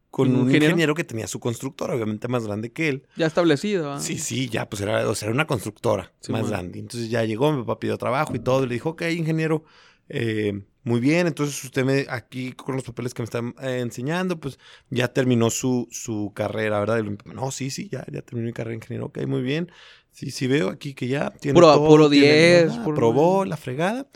con 0.10 0.30
¿Un 0.30 0.42
ingeniero? 0.42 0.66
ingeniero? 0.72 0.96
que 0.96 1.04
tenía 1.04 1.28
su 1.28 1.40
constructora, 1.40 1.96
obviamente 1.96 2.28
más 2.28 2.46
grande 2.46 2.72
que 2.72 2.90
él. 2.90 3.08
Ya 3.16 3.28
establecido. 3.28 3.92
¿ah? 3.92 4.00
Sí, 4.00 4.18
sí, 4.18 4.50
ya, 4.50 4.68
pues 4.70 4.82
era, 4.82 5.08
o 5.10 5.16
sea, 5.16 5.28
era 5.28 5.34
una 5.36 5.48
constructora 5.48 6.12
Sí, 6.22 6.32
más 6.32 6.42
bueno. 6.42 6.58
grande. 6.58 6.80
Entonces 6.80 7.10
ya 7.10 7.24
llegó, 7.24 7.52
mi 7.52 7.60
papá 7.64 7.80
pidió 7.80 7.98
trabajo 7.98 8.36
y 8.36 8.40
todo. 8.40 8.64
Y 8.64 8.68
le 8.68 8.74
dijo, 8.76 8.90
ok, 8.90 9.04
ingeniero, 9.12 9.64
eh, 10.10 10.64
muy 10.84 11.00
bien. 11.00 11.28
Entonces 11.28 11.64
usted 11.64 11.84
me, 11.86 12.06
aquí 12.10 12.54
con 12.54 12.76
los 12.76 12.84
papeles 12.84 13.14
que 13.14 13.22
me 13.22 13.26
están 13.26 13.54
eh, 13.62 13.80
enseñando, 13.82 14.40
pues 14.40 14.58
ya 14.90 15.10
terminó 15.10 15.50
su, 15.50 15.88
su 15.92 16.32
carrera, 16.36 16.80
¿verdad? 16.80 17.04
Y 17.04 17.30
no, 17.34 17.52
sí, 17.52 17.70
sí, 17.70 17.90
ya, 17.92 18.06
ya 18.12 18.22
terminó 18.22 18.48
mi 18.48 18.54
carrera 18.54 18.72
de 18.72 18.76
ingeniero. 18.78 19.06
Ok, 19.08 19.20
muy 19.28 19.42
bien. 19.42 19.72
Sí, 20.12 20.32
sí, 20.32 20.48
veo 20.48 20.70
aquí 20.70 20.94
que 20.96 21.08
ya 21.08 21.30
tiene 21.30 21.60
Puro- 21.60 21.74
todo, 21.74 21.88
puro 21.88 22.10
tiene, 22.10 22.34
10, 22.34 22.64
¿verdad? 22.64 22.84
puro 22.84 22.96
Aprobó 22.98 23.32
nueve. 23.36 23.50
la 23.50 23.58
fregada. 23.58 24.10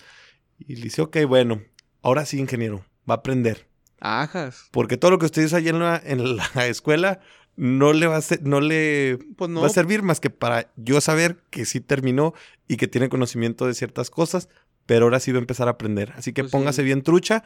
Y 0.60 0.76
le 0.78 0.84
dice, 0.84 1.02
ok, 1.02 1.18
bueno, 1.28 1.62
ahora 2.02 2.26
sí, 2.26 2.40
ingeniero, 2.40 2.86
va 3.10 3.16
a 3.16 3.18
aprender. 3.18 3.68
Ajas. 4.04 4.68
Porque 4.72 4.98
todo 4.98 5.12
lo 5.12 5.20
que 5.20 5.26
usted 5.26 5.44
hizo 5.46 5.56
allá 5.56 5.70
en 5.72 5.80
la, 5.80 6.02
en 6.04 6.36
la 6.38 6.68
escuela 6.68 7.20
no 7.56 7.94
le 7.94 8.08
va 8.08 8.18
a 8.18 8.22
ser, 8.22 8.42
no 8.44 8.60
le 8.62 9.18
Pues 9.38 9.50
no. 9.50 9.62
va 9.62 9.68
a 9.68 9.70
servir 9.70 10.02
más 10.04 10.20
que 10.20 10.30
para 10.30 10.72
yo 10.76 11.00
saber 11.02 11.38
que 11.52 11.66
sí 11.66 11.80
terminó 11.80 12.34
y 12.68 12.78
que 12.78 12.88
tiene 12.88 13.10
conocimiento 13.10 13.66
de 13.68 13.74
ciertas 13.76 14.10
cosas, 14.10 14.50
pero 14.86 15.06
ahora 15.06 15.20
sí 15.20 15.32
va 15.32 15.38
a 15.38 15.42
empezar 15.42 15.68
a 15.68 15.72
aprender. 15.72 16.12
Así 16.18 16.34
que 16.34 16.44
Pues 16.44 16.52
sí. 16.52 16.58
póngase 16.58 16.84
bien 16.84 17.02
trucha. 17.04 17.44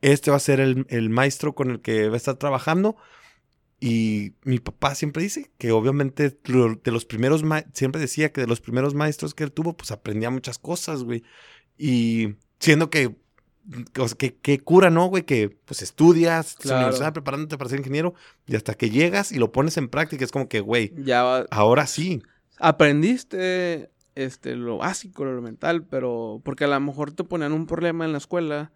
Este 0.00 0.30
va 0.30 0.36
a 0.36 0.40
ser 0.40 0.60
el, 0.60 0.86
el 0.90 1.10
maestro 1.10 1.54
con 1.54 1.70
el 1.70 1.80
que 1.80 2.08
va 2.08 2.14
a 2.14 2.18
estar 2.18 2.36
trabajando. 2.36 2.96
Y 3.80 4.32
mi 4.42 4.58
papá 4.58 4.94
siempre 4.94 5.22
dice 5.22 5.50
que 5.56 5.70
obviamente 5.72 6.30
de 6.44 6.90
los 6.92 7.04
primeros, 7.04 7.42
siempre 7.74 8.00
decía 8.00 8.32
que 8.32 8.40
de 8.40 8.46
los 8.48 8.60
primeros 8.60 8.94
maestros 8.94 9.34
que 9.34 9.44
él 9.44 9.52
tuvo, 9.52 9.76
pues 9.76 9.92
aprendía 9.92 10.30
muchas 10.30 10.58
cosas, 10.58 11.04
güey. 11.04 11.22
Y 11.76 12.34
siendo 12.58 12.90
que, 12.90 13.16
o 13.98 14.08
sea, 14.08 14.16
que, 14.16 14.34
que 14.36 14.60
cura, 14.60 14.90
¿no, 14.90 15.06
güey? 15.06 15.24
Que 15.24 15.50
pues 15.64 15.82
estudias, 15.82 16.56
la 16.64 16.76
universidad 16.76 17.12
preparándote 17.12 17.58
para 17.58 17.68
ser 17.70 17.78
ingeniero 17.80 18.14
y 18.46 18.56
hasta 18.56 18.74
que 18.74 18.90
llegas 18.90 19.30
y 19.32 19.38
lo 19.38 19.52
pones 19.52 19.76
en 19.76 19.88
práctica 19.88 20.24
es 20.24 20.32
como 20.32 20.48
que, 20.48 20.60
güey, 20.60 20.92
Ya 20.96 21.22
va- 21.22 21.46
ahora 21.50 21.86
sí. 21.86 22.22
aprendiste 22.58 23.90
este, 24.14 24.56
lo 24.56 24.78
básico, 24.78 25.24
lo 25.24 25.32
elemental, 25.32 25.84
pero 25.84 26.40
porque 26.44 26.64
a 26.64 26.68
lo 26.68 26.80
mejor 26.80 27.12
te 27.12 27.24
ponían 27.24 27.52
un 27.52 27.66
problema 27.66 28.04
en 28.04 28.12
la 28.12 28.18
escuela 28.18 28.72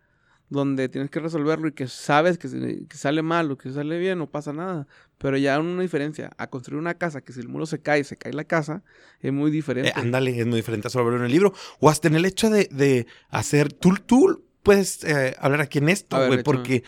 donde 0.48 0.90
tienes 0.90 1.10
que 1.10 1.18
resolverlo 1.18 1.66
y 1.68 1.72
que 1.72 1.88
sabes 1.88 2.36
que, 2.36 2.46
se- 2.48 2.86
que 2.86 2.96
sale 2.98 3.22
mal 3.22 3.50
o 3.50 3.56
que 3.56 3.72
sale 3.72 3.98
bien, 3.98 4.18
no 4.18 4.30
pasa 4.30 4.52
nada. 4.52 4.86
Pero 5.16 5.38
ya 5.38 5.58
una 5.58 5.80
diferencia. 5.80 6.30
A 6.36 6.48
construir 6.48 6.78
una 6.78 6.94
casa, 6.94 7.22
que 7.22 7.32
si 7.32 7.40
el 7.40 7.48
muro 7.48 7.64
se 7.64 7.80
cae, 7.80 8.04
se 8.04 8.18
cae 8.18 8.34
la 8.34 8.44
casa, 8.44 8.82
es 9.20 9.32
muy 9.32 9.50
diferente. 9.50 9.88
Eh, 9.90 9.92
ándale, 9.96 10.38
es 10.38 10.46
muy 10.46 10.56
diferente 10.56 10.88
a 10.88 10.90
solo 10.90 11.06
verlo 11.06 11.20
en 11.20 11.26
el 11.26 11.32
libro. 11.32 11.54
O 11.80 11.88
hasta 11.88 12.08
en 12.08 12.16
el 12.16 12.26
hecho 12.26 12.50
de, 12.50 12.68
de 12.70 13.06
hacer. 13.30 13.72
Tú, 13.72 13.94
tú 14.04 14.44
puedes 14.62 15.02
eh, 15.04 15.34
hablar 15.38 15.60
aquí 15.60 15.78
en 15.78 15.88
esto, 15.88 16.26
güey, 16.26 16.42
porque 16.42 16.82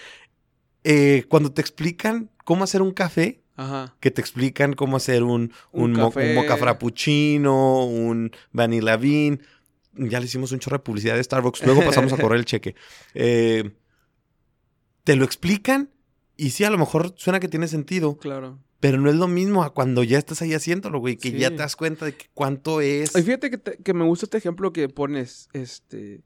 eh, 0.85 1.25
cuando 1.29 1.53
te 1.53 1.61
explican 1.61 2.31
cómo 2.45 2.65
hacer 2.65 2.83
un 2.83 2.93
café, 2.93 3.43
Ajá. 3.57 3.95
que 4.01 4.11
te 4.11 4.21
explican 4.21 4.73
cómo 4.75 4.97
hacer 4.97 5.23
un, 5.23 5.53
Un 5.73 5.83
un, 5.85 5.93
mo- 5.93 6.13
un 6.15 6.35
mocha 6.35 6.57
frappuccino, 6.57 7.85
un 7.85 8.31
vanilla 8.53 8.97
bean. 8.97 9.41
Ya 9.97 10.19
le 10.19 10.27
hicimos 10.27 10.51
un 10.53 10.59
chorro 10.59 10.79
de 10.79 10.83
publicidad 10.83 11.15
de 11.17 11.23
Starbucks. 11.23 11.65
Luego 11.65 11.85
pasamos 11.85 12.13
a 12.13 12.17
correr 12.17 12.39
el 12.41 12.45
cheque. 12.45 12.75
Eh, 13.15 13.71
te 15.05 15.17
lo 15.17 15.25
explican 15.25 15.91
y 16.37 16.51
sí, 16.51 16.65
a 16.65 16.71
lo 16.71 16.79
mejor 16.79 17.15
suena 17.17 17.39
que 17.41 17.47
tiene 17.49 17.69
sentido, 17.69 18.17
Claro. 18.17 18.59
pero 18.81 18.99
no 18.99 19.09
es 19.11 19.17
lo 19.17 19.29
mismo 19.29 19.63
a 19.63 19.73
cuando 19.73 20.03
ya 20.03 20.19
estás 20.19 20.43
ahí 20.43 20.53
haciéndolo, 20.55 20.99
güey, 20.99 21.17
que 21.17 21.31
Sí. 21.31 21.39
ya 21.39 21.51
te 21.51 21.57
das 21.57 21.77
cuenta 21.77 22.07
de 22.07 22.17
que 22.17 22.27
cuánto 22.35 22.81
es. 22.81 23.15
Y 23.17 23.23
fíjate 23.23 23.51
que, 23.51 23.59
te- 23.59 23.77
que 23.79 23.95
me 23.95 24.05
gusta 24.05 24.27
este 24.27 24.39
ejemplo 24.39 24.73
que 24.73 24.89
pones. 24.89 25.49
Este, 25.53 26.23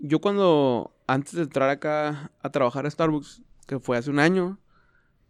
yo 0.00 0.20
cuando, 0.20 0.94
antes 1.06 1.32
de 1.34 1.42
entrar 1.42 1.68
acá 1.70 2.30
a 2.42 2.50
trabajar 2.50 2.86
a 2.86 2.90
Starbucks, 2.90 3.42
que 3.66 3.78
fue 3.78 3.96
hace 3.96 4.10
un 4.10 4.18
año, 4.18 4.58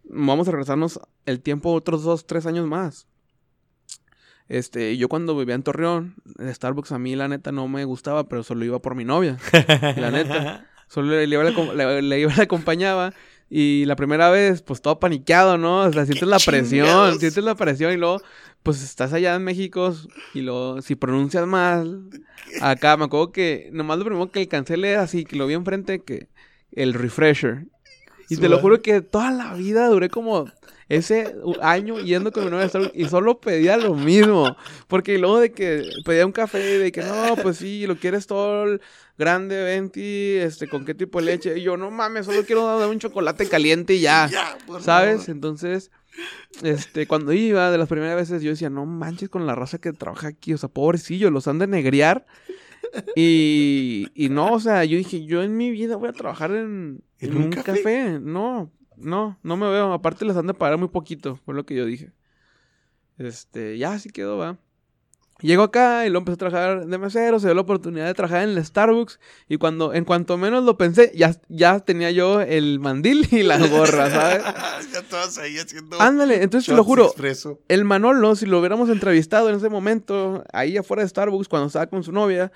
vamos 0.03 0.47
a 0.47 0.51
regresarnos 0.51 0.99
el 1.25 1.41
tiempo 1.41 1.71
otros 1.73 2.03
dos, 2.03 2.25
tres 2.25 2.45
años 2.45 2.67
más. 2.67 3.07
Este, 4.47 4.97
yo 4.97 5.09
cuando 5.09 5.37
vivía 5.37 5.53
en 5.55 5.63
Torreón, 5.63 6.15
Starbucks 6.39 6.91
a 6.91 6.99
mí 6.99 7.15
la 7.15 7.27
neta 7.27 7.51
no 7.51 7.67
me 7.67 7.85
gustaba, 7.85 8.27
pero 8.27 8.41
solo 8.43 8.65
iba 8.65 8.79
por 8.81 8.95
mi 8.95 9.05
novia. 9.05 9.37
La 9.97 10.09
neta. 10.11 10.65
Solo 10.89 11.09
le, 11.11 11.25
iba, 11.25 11.43
la 11.43 12.01
le- 12.01 12.19
iba, 12.19 12.33
la 12.35 12.43
acompañaba. 12.45 13.13
Y 13.47 13.85
la 13.85 13.95
primera 13.95 14.31
vez, 14.31 14.63
pues 14.63 14.81
todo 14.81 14.99
paniqueado, 14.99 15.55
¿no? 15.59 15.81
O 15.81 15.93
sea, 15.93 16.03
sientes 16.07 16.27
la 16.27 16.39
presión, 16.39 17.19
sientes 17.19 17.43
la 17.43 17.53
presión 17.53 17.93
y 17.93 17.97
luego, 17.97 18.23
pues 18.63 18.83
estás 18.83 19.13
allá 19.13 19.35
en 19.35 19.43
México 19.43 19.95
y 20.33 20.41
luego, 20.41 20.81
si 20.81 20.95
pronuncias 20.95 21.47
mal, 21.47 22.09
acá 22.61 22.97
me 22.97 23.05
acuerdo 23.05 23.31
que 23.31 23.69
nomás 23.71 23.97
lo 23.99 24.05
primero 24.05 24.31
que 24.31 24.77
leer 24.77 24.97
así, 24.99 25.25
que 25.25 25.35
lo 25.35 25.47
vi 25.47 25.53
enfrente, 25.53 26.01
que 26.01 26.27
el 26.71 26.93
refresher. 26.93 27.65
Y 28.29 28.37
te 28.37 28.47
lo 28.47 28.59
juro 28.59 28.81
que 28.81 29.01
toda 29.01 29.31
la 29.31 29.55
vida 29.55 29.87
duré 29.87 30.09
como 30.09 30.45
ese 30.87 31.35
año 31.61 31.99
yendo 31.99 32.31
con 32.31 32.45
mi 32.45 32.51
novia 32.51 32.69
y 32.93 33.05
solo 33.05 33.39
pedía 33.39 33.75
lo 33.77 33.95
mismo. 33.95 34.55
Porque 34.87 35.17
luego 35.17 35.39
de 35.39 35.51
que 35.51 35.83
pedía 36.05 36.27
un 36.27 36.31
café, 36.31 36.59
de 36.59 36.91
que 36.91 37.01
no, 37.01 37.35
pues 37.41 37.57
sí, 37.57 37.87
lo 37.87 37.95
quieres 37.95 38.27
todo 38.27 38.79
grande, 39.17 39.63
venti, 39.63 40.35
este, 40.35 40.67
con 40.67 40.85
qué 40.85 40.93
tipo 40.93 41.19
de 41.19 41.25
leche. 41.25 41.57
Y 41.57 41.63
yo, 41.63 41.75
no 41.75 41.89
mames, 41.89 42.27
solo 42.27 42.45
quiero 42.45 42.65
dar 42.65 42.87
un 42.87 42.99
chocolate 42.99 43.47
caliente 43.47 43.95
y 43.95 44.01
ya. 44.01 44.29
¿Sabes? 44.79 45.21
favor. 45.21 45.29
Entonces, 45.29 45.89
este, 46.63 47.07
cuando 47.07 47.33
iba 47.33 47.71
de 47.71 47.77
las 47.77 47.89
primeras 47.89 48.15
veces, 48.15 48.41
yo 48.41 48.51
decía, 48.51 48.69
no 48.69 48.85
manches 48.85 49.29
con 49.29 49.45
la 49.47 49.55
raza 49.55 49.79
que 49.79 49.93
trabaja 49.93 50.27
aquí, 50.29 50.53
o 50.53 50.57
sea, 50.57 50.69
pobrecillo, 50.69 51.31
los 51.31 51.47
han 51.47 51.59
de 51.59 51.67
negrear. 51.67 52.25
Y, 53.15 54.11
y 54.15 54.29
no, 54.29 54.53
o 54.53 54.59
sea, 54.59 54.85
yo 54.85 54.97
dije, 54.97 55.25
yo 55.25 55.43
en 55.43 55.57
mi 55.57 55.71
vida 55.71 55.95
voy 55.97 56.09
a 56.09 56.13
trabajar 56.13 56.51
en, 56.51 57.03
¿En 57.19 57.33
en 57.33 57.37
un 57.37 57.43
un 57.43 57.49
café? 57.49 57.61
café? 57.61 58.19
No, 58.19 58.71
no, 58.95 59.39
no 59.43 59.57
me 59.57 59.69
veo. 59.69 59.93
Aparte 59.93 60.25
les 60.25 60.37
han 60.37 60.47
de 60.47 60.53
pagar 60.53 60.77
muy 60.77 60.89
poquito, 60.89 61.37
fue 61.37 61.53
lo 61.55 61.65
que 61.65 61.75
yo 61.75 61.85
dije. 61.85 62.13
Este, 63.17 63.77
ya 63.77 63.93
así 63.93 64.09
quedó, 64.09 64.37
va. 64.37 64.57
Llego 65.41 65.63
acá 65.63 66.05
y 66.05 66.09
luego 66.09 66.19
empecé 66.19 66.33
a 66.33 66.49
trabajar 66.49 66.85
de 66.85 66.97
mesero, 66.97 67.39
se 67.39 67.47
dio 67.47 67.55
la 67.55 67.61
oportunidad 67.61 68.05
de 68.07 68.13
trabajar 68.13 68.43
en 68.43 68.49
el 68.57 68.65
Starbucks 68.65 69.19
y 69.47 69.57
cuando, 69.57 69.93
en 69.93 70.03
cuanto 70.03 70.37
menos 70.37 70.63
lo 70.65 70.77
pensé, 70.77 71.11
ya, 71.15 71.33
ya 71.47 71.79
tenía 71.79 72.11
yo 72.11 72.41
el 72.41 72.79
mandil 72.79 73.27
y 73.31 73.43
la 73.43 73.57
gorra, 73.67 74.09
¿sabes? 74.09 74.43
ya 74.93 74.99
estabas 74.99 75.37
ahí 75.37 75.57
haciendo. 75.57 76.01
Ándale, 76.01 76.43
entonces 76.43 76.67
te 76.69 76.75
lo 76.75 76.83
juro, 76.83 77.05
expreso. 77.05 77.59
el 77.69 77.85
Manolo, 77.85 78.35
si 78.35 78.45
lo 78.45 78.59
hubiéramos 78.59 78.89
entrevistado 78.89 79.49
en 79.49 79.55
ese 79.55 79.69
momento, 79.69 80.43
ahí 80.51 80.75
afuera 80.75 81.03
de 81.03 81.09
Starbucks, 81.09 81.47
cuando 81.47 81.67
estaba 81.67 81.87
con 81.87 82.03
su 82.03 82.11
novia, 82.11 82.51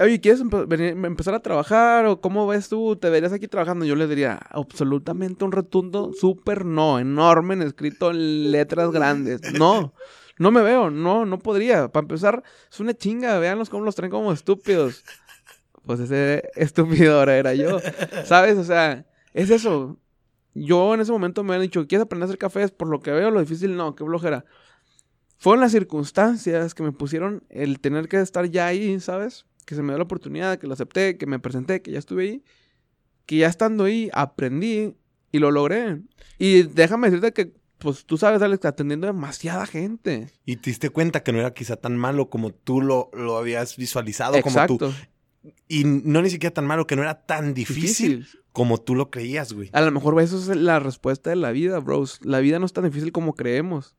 oye, 0.00 0.18
¿quieres 0.20 0.42
empe- 0.42 0.66
venir- 0.66 1.04
empezar 1.04 1.34
a 1.34 1.40
trabajar? 1.40 2.06
¿O 2.06 2.20
cómo 2.22 2.46
ves 2.46 2.68
tú? 2.70 2.96
¿Te 2.96 3.10
verías 3.10 3.32
aquí 3.34 3.46
trabajando? 3.46 3.84
Yo 3.84 3.94
le 3.94 4.08
diría, 4.08 4.40
absolutamente 4.50 5.44
un 5.44 5.52
rotundo 5.52 6.12
súper 6.18 6.64
no, 6.64 6.98
enorme, 6.98 7.54
en 7.54 7.62
escrito 7.62 8.10
en 8.10 8.50
letras 8.50 8.90
grandes. 8.90 9.40
No, 9.52 9.92
no 10.42 10.50
me 10.50 10.62
veo, 10.62 10.90
no, 10.90 11.24
no 11.24 11.38
podría. 11.38 11.88
Para 11.88 12.04
empezar, 12.04 12.42
es 12.70 12.80
una 12.80 12.94
chinga, 12.94 13.38
véanlos 13.38 13.70
cómo 13.70 13.84
los 13.84 13.94
traen 13.94 14.10
como 14.10 14.32
estúpidos. 14.32 15.04
Pues 15.84 16.00
ese 16.00 16.50
estúpido 16.54 17.18
ahora 17.18 17.36
era 17.36 17.54
yo, 17.54 17.78
¿sabes? 18.24 18.58
O 18.58 18.64
sea, 18.64 19.06
es 19.32 19.50
eso. 19.50 19.98
Yo 20.54 20.94
en 20.94 21.00
ese 21.00 21.12
momento 21.12 21.44
me 21.44 21.54
han 21.54 21.62
dicho, 21.62 21.86
¿quieres 21.86 22.04
aprender 22.04 22.24
a 22.24 22.26
hacer 22.26 22.38
cafés? 22.38 22.70
Por 22.72 22.88
lo 22.88 23.00
que 23.00 23.10
veo, 23.10 23.30
lo 23.30 23.40
difícil 23.40 23.76
no, 23.76 23.94
qué 23.94 24.04
flojera. 24.04 24.44
Fueron 25.38 25.60
las 25.60 25.72
circunstancias 25.72 26.74
que 26.74 26.82
me 26.82 26.92
pusieron 26.92 27.44
el 27.48 27.80
tener 27.80 28.08
que 28.08 28.20
estar 28.20 28.44
ya 28.46 28.66
ahí, 28.66 29.00
¿sabes? 29.00 29.46
Que 29.64 29.74
se 29.74 29.82
me 29.82 29.88
dio 29.88 29.98
la 29.98 30.04
oportunidad, 30.04 30.58
que 30.58 30.66
lo 30.66 30.74
acepté, 30.74 31.16
que 31.16 31.26
me 31.26 31.38
presenté, 31.38 31.82
que 31.82 31.90
ya 31.90 31.98
estuve 31.98 32.22
ahí. 32.24 32.44
Que 33.26 33.38
ya 33.38 33.48
estando 33.48 33.84
ahí, 33.84 34.10
aprendí 34.12 34.96
y 35.32 35.38
lo 35.38 35.50
logré. 35.50 36.02
Y 36.38 36.64
déjame 36.64 37.08
decirte 37.10 37.32
que, 37.32 37.54
pues 37.82 38.04
tú 38.06 38.16
sabes, 38.18 38.40
Alex, 38.42 38.64
atendiendo 38.64 39.06
demasiada 39.06 39.66
gente. 39.66 40.30
Y 40.46 40.56
te 40.56 40.70
diste 40.70 40.90
cuenta 40.90 41.22
que 41.22 41.32
no 41.32 41.38
era 41.40 41.52
quizá 41.54 41.76
tan 41.76 41.96
malo 41.96 42.30
como 42.30 42.50
tú 42.50 42.80
lo, 42.80 43.10
lo 43.12 43.36
habías 43.36 43.76
visualizado, 43.76 44.40
como 44.42 44.66
tú. 44.66 44.74
Exacto. 44.74 44.92
Y 45.68 45.84
no 45.84 46.22
ni 46.22 46.30
siquiera 46.30 46.54
tan 46.54 46.66
malo, 46.66 46.86
que 46.86 46.94
no 46.96 47.02
era 47.02 47.26
tan 47.26 47.52
difícil, 47.54 48.20
Difícil. 48.20 48.40
como 48.52 48.78
tú 48.78 48.94
lo 48.94 49.10
creías, 49.10 49.52
güey. 49.52 49.70
A 49.72 49.80
lo 49.80 49.90
mejor 49.90 50.20
eso 50.20 50.38
es 50.38 50.56
la 50.56 50.78
respuesta 50.78 51.30
de 51.30 51.36
la 51.36 51.50
vida, 51.50 51.78
bros. 51.80 52.20
La 52.22 52.38
vida 52.38 52.58
no 52.58 52.66
es 52.66 52.72
tan 52.72 52.84
difícil 52.84 53.10
como 53.12 53.34
creemos. 53.34 53.96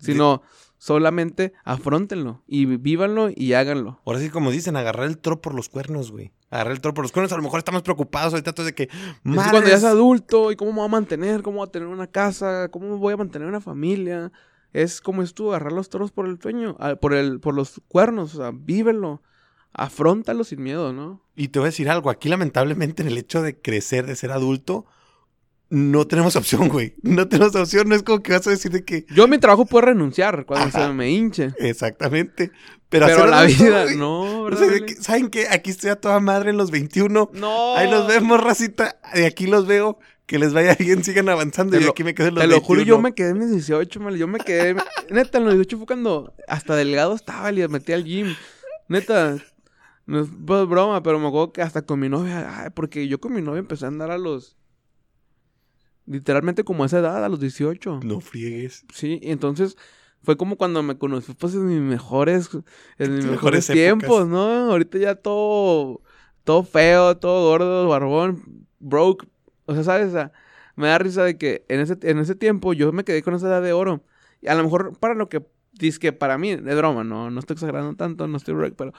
Sino 0.00 0.42
solamente 0.78 1.52
afrontenlo 1.64 2.42
y 2.46 2.64
vívanlo 2.64 3.28
y 3.34 3.52
háganlo. 3.52 4.00
Ahora 4.06 4.20
sí, 4.20 4.30
como 4.30 4.50
dicen, 4.50 4.76
agarrar 4.76 5.06
el 5.06 5.18
toro 5.18 5.40
por 5.42 5.54
los 5.54 5.68
cuernos, 5.68 6.10
güey. 6.10 6.32
Agarrar 6.52 6.72
el 6.74 6.80
toro 6.82 6.92
por 6.92 7.02
los 7.02 7.12
cuernos. 7.12 7.32
A 7.32 7.36
lo 7.36 7.42
mejor 7.42 7.58
estamos 7.58 7.82
preocupados 7.82 8.34
ahorita 8.34 8.52
de 8.62 8.74
que... 8.74 8.82
Es 8.84 8.88
que 8.88 8.96
"Madres, 9.24 9.50
cuando 9.50 9.70
ya 9.70 9.76
es 9.76 9.84
adulto 9.84 10.52
y 10.52 10.56
cómo 10.56 10.70
me 10.72 10.76
voy 10.80 10.84
a 10.84 10.88
mantener, 10.88 11.42
cómo 11.42 11.56
voy 11.56 11.66
a 11.66 11.72
tener 11.72 11.88
una 11.88 12.06
casa, 12.06 12.68
cómo 12.70 12.98
voy 12.98 13.14
a 13.14 13.16
mantener 13.16 13.48
una 13.48 13.62
familia. 13.62 14.30
Es 14.74 15.00
como 15.00 15.22
es 15.22 15.32
tú, 15.32 15.48
agarrar 15.48 15.72
los 15.72 15.88
toros 15.88 16.12
por 16.12 16.26
el 16.26 16.38
sueño, 16.40 16.76
por 17.00 17.14
el, 17.14 17.40
por 17.40 17.54
los 17.54 17.80
cuernos, 17.88 18.34
o 18.34 18.36
sea, 18.36 18.52
vívelo, 18.54 19.22
afrontalo 19.72 20.44
sin 20.44 20.62
miedo, 20.62 20.92
¿no? 20.92 21.22
Y 21.34 21.48
te 21.48 21.58
voy 21.58 21.66
a 21.66 21.70
decir 21.70 21.88
algo. 21.88 22.10
Aquí, 22.10 22.28
lamentablemente, 22.28 23.02
en 23.02 23.08
el 23.08 23.16
hecho 23.16 23.40
de 23.40 23.58
crecer, 23.58 24.04
de 24.06 24.14
ser 24.14 24.30
adulto, 24.30 24.84
no 25.70 26.06
tenemos 26.06 26.36
opción, 26.36 26.68
güey. 26.68 26.96
No 27.02 27.28
tenemos 27.28 27.54
opción. 27.56 27.88
No 27.88 27.94
es 27.94 28.02
como 28.02 28.22
que 28.22 28.32
vas 28.32 28.46
a 28.46 28.50
decir 28.50 28.70
de 28.70 28.84
que... 28.84 29.06
Yo 29.14 29.24
a 29.24 29.26
mi 29.26 29.38
trabajo 29.38 29.64
puedo 29.64 29.86
renunciar 29.86 30.44
cuando 30.44 30.66
Ajá. 30.68 30.88
se 30.88 30.92
me 30.92 31.10
hinche. 31.10 31.54
Exactamente. 31.58 32.50
Pero, 32.92 33.06
Pero 33.06 33.26
la 33.26 33.42
vida, 33.44 33.86
no, 33.96 34.42
o 34.42 34.44
¿verdad? 34.44 34.60
sea, 34.68 35.02
¿Saben 35.02 35.30
qué? 35.30 35.46
Aquí 35.50 35.70
estoy 35.70 35.88
a 35.90 35.96
toda 35.96 36.20
madre 36.20 36.50
en 36.50 36.58
los 36.58 36.70
21. 36.70 37.30
No. 37.32 37.74
Ahí 37.76 37.90
los 37.90 38.06
vemos, 38.06 38.38
racita. 38.40 39.00
De 39.14 39.26
aquí 39.26 39.46
los 39.46 39.66
veo. 39.66 39.98
Que 40.26 40.38
les 40.38 40.52
vaya 40.52 40.76
bien, 40.78 41.02
sigan 41.04 41.28
avanzando. 41.28 41.72
Te 41.76 41.82
y 41.82 41.84
lo- 41.86 41.90
aquí 41.90 42.04
me 42.04 42.14
quedo 42.14 42.28
en 42.28 42.34
los 42.36 42.42
Te 42.44 42.48
lo 42.48 42.60
juro, 42.60 42.82
yo 42.82 42.96
21. 42.98 43.02
me 43.02 43.14
quedé 43.14 43.30
en 43.30 43.38
mis 43.38 43.50
18, 43.50 43.98
mal. 44.00 44.16
Yo 44.16 44.28
me 44.28 44.38
quedé. 44.38 44.76
Neta, 45.10 45.38
en 45.38 45.44
los 45.44 45.54
18 45.54 45.78
fue 45.78 45.86
cuando 45.86 46.34
hasta 46.46 46.76
delgado 46.76 47.14
estaba 47.14 47.50
y 47.50 47.66
metí 47.68 47.92
al 47.92 48.04
gym. 48.04 48.34
Neta. 48.88 49.36
No 50.04 50.20
es 50.20 50.28
pues, 50.46 50.66
broma, 50.68 51.02
pero 51.02 51.18
me 51.18 51.28
acuerdo 51.28 51.52
que 51.52 51.62
hasta 51.62 51.82
con 51.82 51.98
mi 51.98 52.08
novia. 52.10 52.62
Ay, 52.62 52.70
porque 52.74 53.08
yo 53.08 53.20
con 53.20 53.32
mi 53.32 53.40
novia 53.40 53.60
empecé 53.60 53.86
a 53.86 53.88
andar 53.88 54.10
a 54.10 54.18
los. 54.18 54.56
Literalmente 56.06 56.64
como 56.64 56.82
a 56.82 56.86
esa 56.86 56.98
edad, 56.98 57.24
a 57.24 57.28
los 57.28 57.40
18. 57.40 58.00
No 58.04 58.20
friegues. 58.20 58.84
Sí, 58.92 59.18
y 59.22 59.30
entonces 59.30 59.76
fue 60.22 60.36
como 60.36 60.56
cuando 60.56 60.82
me 60.82 60.96
conocí, 60.96 61.34
pues 61.34 61.54
en 61.54 61.66
mis 61.66 61.80
mejores, 61.80 62.50
en 62.98 63.16
mis 63.16 63.24
mejores 63.26 63.30
mejores 63.30 63.66
tiempos, 63.66 64.28
¿no? 64.28 64.70
Ahorita 64.70 64.98
ya 64.98 65.14
todo, 65.16 66.00
todo 66.44 66.62
feo, 66.62 67.16
todo 67.16 67.50
gordo, 67.50 67.88
barbón, 67.88 68.66
broke. 68.78 69.26
O 69.66 69.74
sea, 69.74 69.84
¿sabes? 69.84 70.08
O 70.08 70.12
sea, 70.12 70.32
me 70.76 70.88
da 70.88 70.98
risa 70.98 71.24
de 71.24 71.36
que 71.36 71.64
en 71.68 71.80
ese, 71.80 71.98
en 72.02 72.18
ese 72.18 72.34
tiempo 72.34 72.72
yo 72.72 72.92
me 72.92 73.04
quedé 73.04 73.22
con 73.22 73.34
esa 73.34 73.48
edad 73.48 73.62
de 73.62 73.72
oro. 73.72 74.02
Y 74.40 74.48
a 74.48 74.54
lo 74.54 74.62
mejor 74.62 74.98
para 74.98 75.14
lo 75.14 75.28
que 75.28 75.44
dice 75.72 75.98
que 75.98 76.12
para 76.12 76.38
mí, 76.38 76.50
es 76.50 76.62
broma, 76.62 77.04
no, 77.04 77.30
no 77.30 77.40
estoy 77.40 77.54
exagerando 77.54 77.94
tanto, 77.96 78.28
no 78.28 78.36
estoy 78.36 78.54
broke, 78.54 78.76
pero 78.76 78.92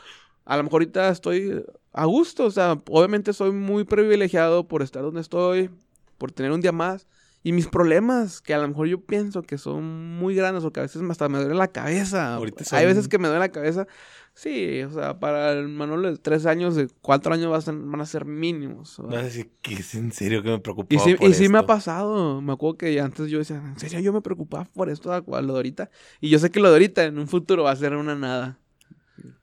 a 0.45 0.57
lo 0.57 0.63
mejor 0.63 0.81
ahorita 0.81 1.09
estoy 1.09 1.63
a 1.93 2.05
gusto. 2.05 2.45
O 2.45 2.51
sea, 2.51 2.81
obviamente 2.89 3.33
soy 3.33 3.51
muy 3.51 3.85
privilegiado 3.85 4.67
por 4.67 4.81
estar 4.81 5.03
donde 5.03 5.21
estoy, 5.21 5.69
por 6.17 6.31
tener 6.31 6.51
un 6.51 6.61
día 6.61 6.71
más. 6.71 7.07
Y 7.43 7.51
mis 7.51 7.67
problemas, 7.67 8.39
que 8.41 8.53
a 8.53 8.57
lo 8.57 8.67
mejor 8.69 8.87
yo 8.87 9.01
pienso 9.01 9.43
que 9.43 9.57
son 9.57 10.17
muy 10.17 10.33
grandes 10.33 10.63
o 10.63 10.71
que 10.71 10.79
a 10.79 10.83
veces 10.83 11.01
hasta 11.09 11.27
me 11.27 11.39
duele 11.39 11.55
la 11.55 11.67
cabeza. 11.67 12.35
Ahorita 12.35 12.63
Hay 12.75 12.85
veces 12.85 13.09
que 13.09 13.17
me 13.19 13.27
duele 13.27 13.41
la 13.41 13.51
cabeza. 13.51 13.85
Sí, 14.33 14.81
o 14.81 14.91
sea, 14.91 15.19
para 15.19 15.51
el 15.51 15.67
Manolo 15.67 16.09
de 16.09 16.17
tres 16.17 16.45
años, 16.45 16.75
de 16.75 16.87
cuatro 17.01 17.33
años 17.33 17.51
van 17.51 17.59
a 17.59 17.61
ser, 17.61 17.75
van 17.75 18.01
a 18.01 18.05
ser 18.05 18.25
mínimos. 18.25 18.97
Vas 18.97 19.15
a 19.15 19.23
decir 19.23 19.51
que 19.61 19.75
es 19.75 19.93
en 19.93 20.11
serio 20.11 20.41
que 20.41 20.49
me 20.49 20.59
preocupaba 20.59 20.95
Y 20.95 21.05
sí, 21.05 21.15
por 21.15 21.29
y 21.29 21.33
sí 21.33 21.49
me 21.49 21.59
ha 21.59 21.65
pasado. 21.65 22.41
Me 22.41 22.53
acuerdo 22.53 22.77
que 22.77 22.99
antes 22.99 23.29
yo 23.29 23.39
decía, 23.39 23.57
en 23.57 23.77
serio, 23.77 23.99
yo 23.99 24.13
me 24.13 24.21
preocupaba 24.21 24.63
por 24.63 24.89
esto, 24.89 25.09
lo 25.27 25.41
de 25.41 25.51
ahorita. 25.51 25.91
Y 26.21 26.29
yo 26.29 26.39
sé 26.39 26.49
que 26.49 26.59
lo 26.59 26.69
de 26.69 26.75
ahorita 26.75 27.03
en 27.03 27.19
un 27.19 27.27
futuro 27.27 27.63
va 27.63 27.71
a 27.71 27.75
ser 27.75 27.93
una 27.95 28.15
nada. 28.15 28.57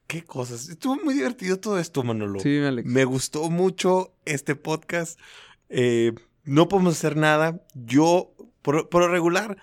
Qué 0.06 0.24
cosas. 0.24 0.68
Estuvo 0.68 0.96
muy 0.96 1.14
divertido 1.14 1.60
todo 1.60 1.78
esto, 1.78 2.02
Manolo. 2.02 2.40
Sí, 2.40 2.58
Alex. 2.58 2.88
Me 2.88 3.04
gustó 3.04 3.48
mucho 3.48 4.16
este 4.24 4.56
podcast. 4.56 5.20
Eh, 5.68 6.14
no 6.44 6.68
podemos 6.68 6.96
hacer 6.96 7.16
nada. 7.16 7.60
Yo, 7.74 8.32
por, 8.62 8.88
por 8.88 9.02
lo 9.02 9.08
regular, 9.08 9.56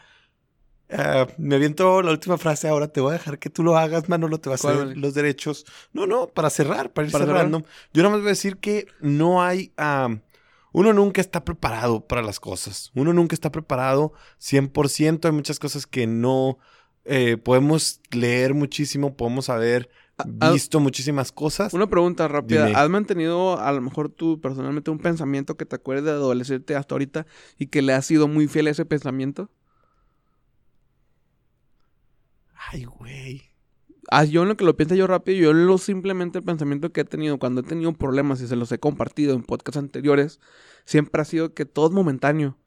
ah, 0.89 1.27
me 1.37 1.55
aviento 1.55 2.01
la 2.01 2.11
última 2.11 2.37
frase. 2.37 2.67
Ahora 2.67 2.87
te 2.87 3.01
voy 3.01 3.11
a 3.11 3.17
dejar 3.17 3.39
que 3.39 3.49
tú 3.49 3.63
lo 3.63 3.77
hagas, 3.77 4.09
Manolo. 4.09 4.39
Te 4.39 4.49
vas 4.49 4.63
a 4.65 4.69
¿Cuál, 4.69 4.81
hacer 4.83 4.97
los 4.97 5.13
derechos. 5.13 5.65
No, 5.93 6.07
no, 6.07 6.27
para 6.27 6.49
cerrar, 6.49 6.91
para 6.91 7.07
ir 7.07 7.11
¿Para 7.11 7.25
cerrar? 7.25 7.39
cerrando. 7.41 7.65
Yo 7.93 8.03
nada 8.03 8.13
más 8.15 8.21
voy 8.21 8.29
a 8.29 8.31
decir 8.31 8.57
que 8.57 8.87
no 9.01 9.43
hay. 9.43 9.73
ah, 9.77 10.09
uno 10.73 10.93
nunca 10.93 11.21
está 11.21 11.43
preparado 11.43 12.05
para 12.05 12.21
las 12.21 12.39
cosas. 12.39 12.91
Uno 12.93 13.11
nunca 13.11 13.33
está 13.33 13.51
preparado 13.51 14.13
100%. 14.39 15.25
Hay 15.25 15.31
muchas 15.31 15.57
cosas 15.57 15.87
que 15.87 16.05
no 16.05 16.59
eh, 17.05 17.37
podemos 17.37 18.01
leer 18.11 18.53
muchísimo, 18.53 19.15
podemos 19.15 19.49
haber 19.49 19.89
ah, 19.89 20.06
visto 20.25 20.79
muchísimas 20.79 21.31
cosas. 21.31 21.73
Una 21.73 21.87
pregunta 21.87 22.27
rápida. 22.27 22.65
Dime. 22.65 22.77
¿Has 22.77 22.89
mantenido 22.89 23.59
a 23.59 23.71
lo 23.71 23.81
mejor 23.81 24.09
tú 24.09 24.41
personalmente 24.41 24.91
un 24.91 24.99
pensamiento 24.99 25.57
que 25.57 25.65
te 25.65 25.75
acuerdes 25.75 26.05
de 26.05 26.11
adolescente 26.11 26.75
hasta 26.75 26.95
ahorita 26.95 27.25
y 27.57 27.67
que 27.67 27.81
le 27.81 27.93
has 27.93 28.05
sido 28.05 28.27
muy 28.27 28.47
fiel 28.47 28.67
a 28.67 28.71
ese 28.71 28.85
pensamiento? 28.85 29.49
Ay, 32.71 32.85
güey. 32.85 33.43
Ah, 34.09 34.23
yo 34.23 34.43
en 34.43 34.47
lo 34.47 34.57
que 34.57 34.63
lo 34.63 34.77
pienso 34.77 34.95
yo 34.95 35.05
rápido, 35.05 35.37
yo 35.37 35.53
lo 35.53 35.77
simplemente 35.77 36.39
el 36.39 36.45
pensamiento 36.45 36.91
que 36.91 37.01
he 37.01 37.05
tenido 37.05 37.37
cuando 37.39 37.61
he 37.61 37.63
tenido 37.63 37.91
problemas 37.93 38.41
y 38.41 38.47
se 38.47 38.55
los 38.55 38.71
he 38.71 38.79
compartido 38.79 39.35
en 39.35 39.43
podcasts 39.43 39.77
anteriores, 39.77 40.39
siempre 40.85 41.21
ha 41.21 41.25
sido 41.25 41.53
que 41.53 41.65
todo 41.65 41.87
es 41.87 41.93
momentáneo. 41.93 42.57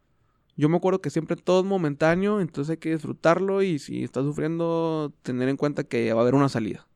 Yo 0.56 0.68
me 0.68 0.76
acuerdo 0.76 1.00
que 1.00 1.08
siempre 1.08 1.36
todo 1.36 1.60
es 1.60 1.66
momentáneo, 1.66 2.40
entonces 2.42 2.72
hay 2.72 2.76
que 2.76 2.90
disfrutarlo 2.90 3.62
y 3.62 3.78
si 3.78 4.04
estás 4.04 4.24
sufriendo, 4.24 5.14
tener 5.22 5.48
en 5.48 5.56
cuenta 5.56 5.84
que 5.84 6.12
va 6.12 6.20
a 6.20 6.22
haber 6.22 6.34
una 6.34 6.50
salida. 6.50 6.86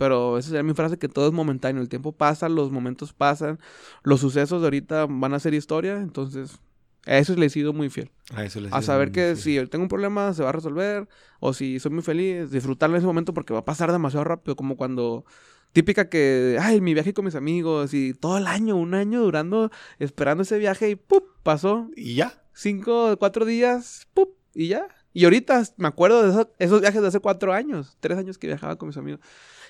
Pero 0.00 0.38
esa 0.38 0.48
sería 0.48 0.62
mi 0.62 0.72
frase, 0.72 0.96
que 0.96 1.10
todo 1.10 1.26
es 1.26 1.34
momentáneo. 1.34 1.82
El 1.82 1.90
tiempo 1.90 2.12
pasa, 2.12 2.48
los 2.48 2.70
momentos 2.70 3.12
pasan, 3.12 3.58
los 4.02 4.20
sucesos 4.20 4.62
de 4.62 4.66
ahorita 4.66 5.04
van 5.06 5.34
a 5.34 5.38
ser 5.38 5.52
historia, 5.52 5.98
entonces 5.98 6.58
a 7.04 7.18
eso 7.18 7.36
le 7.36 7.44
he 7.44 7.50
sido 7.50 7.74
muy 7.74 7.90
fiel. 7.90 8.10
A 8.34 8.42
eso 8.42 8.62
les 8.62 8.72
A 8.72 8.80
saber 8.80 9.12
que 9.12 9.36
si 9.36 9.56
yo 9.56 9.68
tengo 9.68 9.82
un 9.82 9.90
problema 9.90 10.32
se 10.32 10.42
va 10.42 10.48
a 10.48 10.52
resolver 10.52 11.06
o 11.38 11.52
si 11.52 11.78
soy 11.80 11.92
muy 11.92 12.00
feliz, 12.00 12.50
disfrutarlo 12.50 12.96
en 12.96 13.00
ese 13.00 13.06
momento 13.06 13.34
porque 13.34 13.52
va 13.52 13.58
a 13.58 13.64
pasar 13.66 13.92
demasiado 13.92 14.24
rápido, 14.24 14.56
como 14.56 14.78
cuando 14.78 15.26
típica 15.74 16.08
que, 16.08 16.56
ay, 16.58 16.80
mi 16.80 16.94
viaje 16.94 17.12
con 17.12 17.26
mis 17.26 17.34
amigos 17.34 17.92
y 17.92 18.14
todo 18.14 18.38
el 18.38 18.46
año, 18.46 18.76
un 18.76 18.94
año 18.94 19.20
durando, 19.20 19.70
esperando 19.98 20.44
ese 20.44 20.58
viaje 20.58 20.88
y 20.88 20.94
¡pup! 20.94 21.24
pasó 21.42 21.90
Y 21.94 22.14
ya. 22.14 22.42
cinco, 22.54 23.18
cuatro 23.18 23.44
días, 23.44 24.08
¡pup! 24.14 24.30
y 24.54 24.68
ya. 24.68 24.88
Y 25.12 25.24
ahorita 25.24 25.62
me 25.76 25.88
acuerdo 25.88 26.22
de 26.22 26.30
esos, 26.30 26.46
esos 26.58 26.80
viajes 26.80 27.02
de 27.02 27.08
hace 27.08 27.20
cuatro 27.20 27.52
años, 27.52 27.98
tres 28.00 28.16
años 28.16 28.38
que 28.38 28.46
viajaba 28.46 28.76
con 28.76 28.88
mis 28.88 28.96
amigos. 28.96 29.20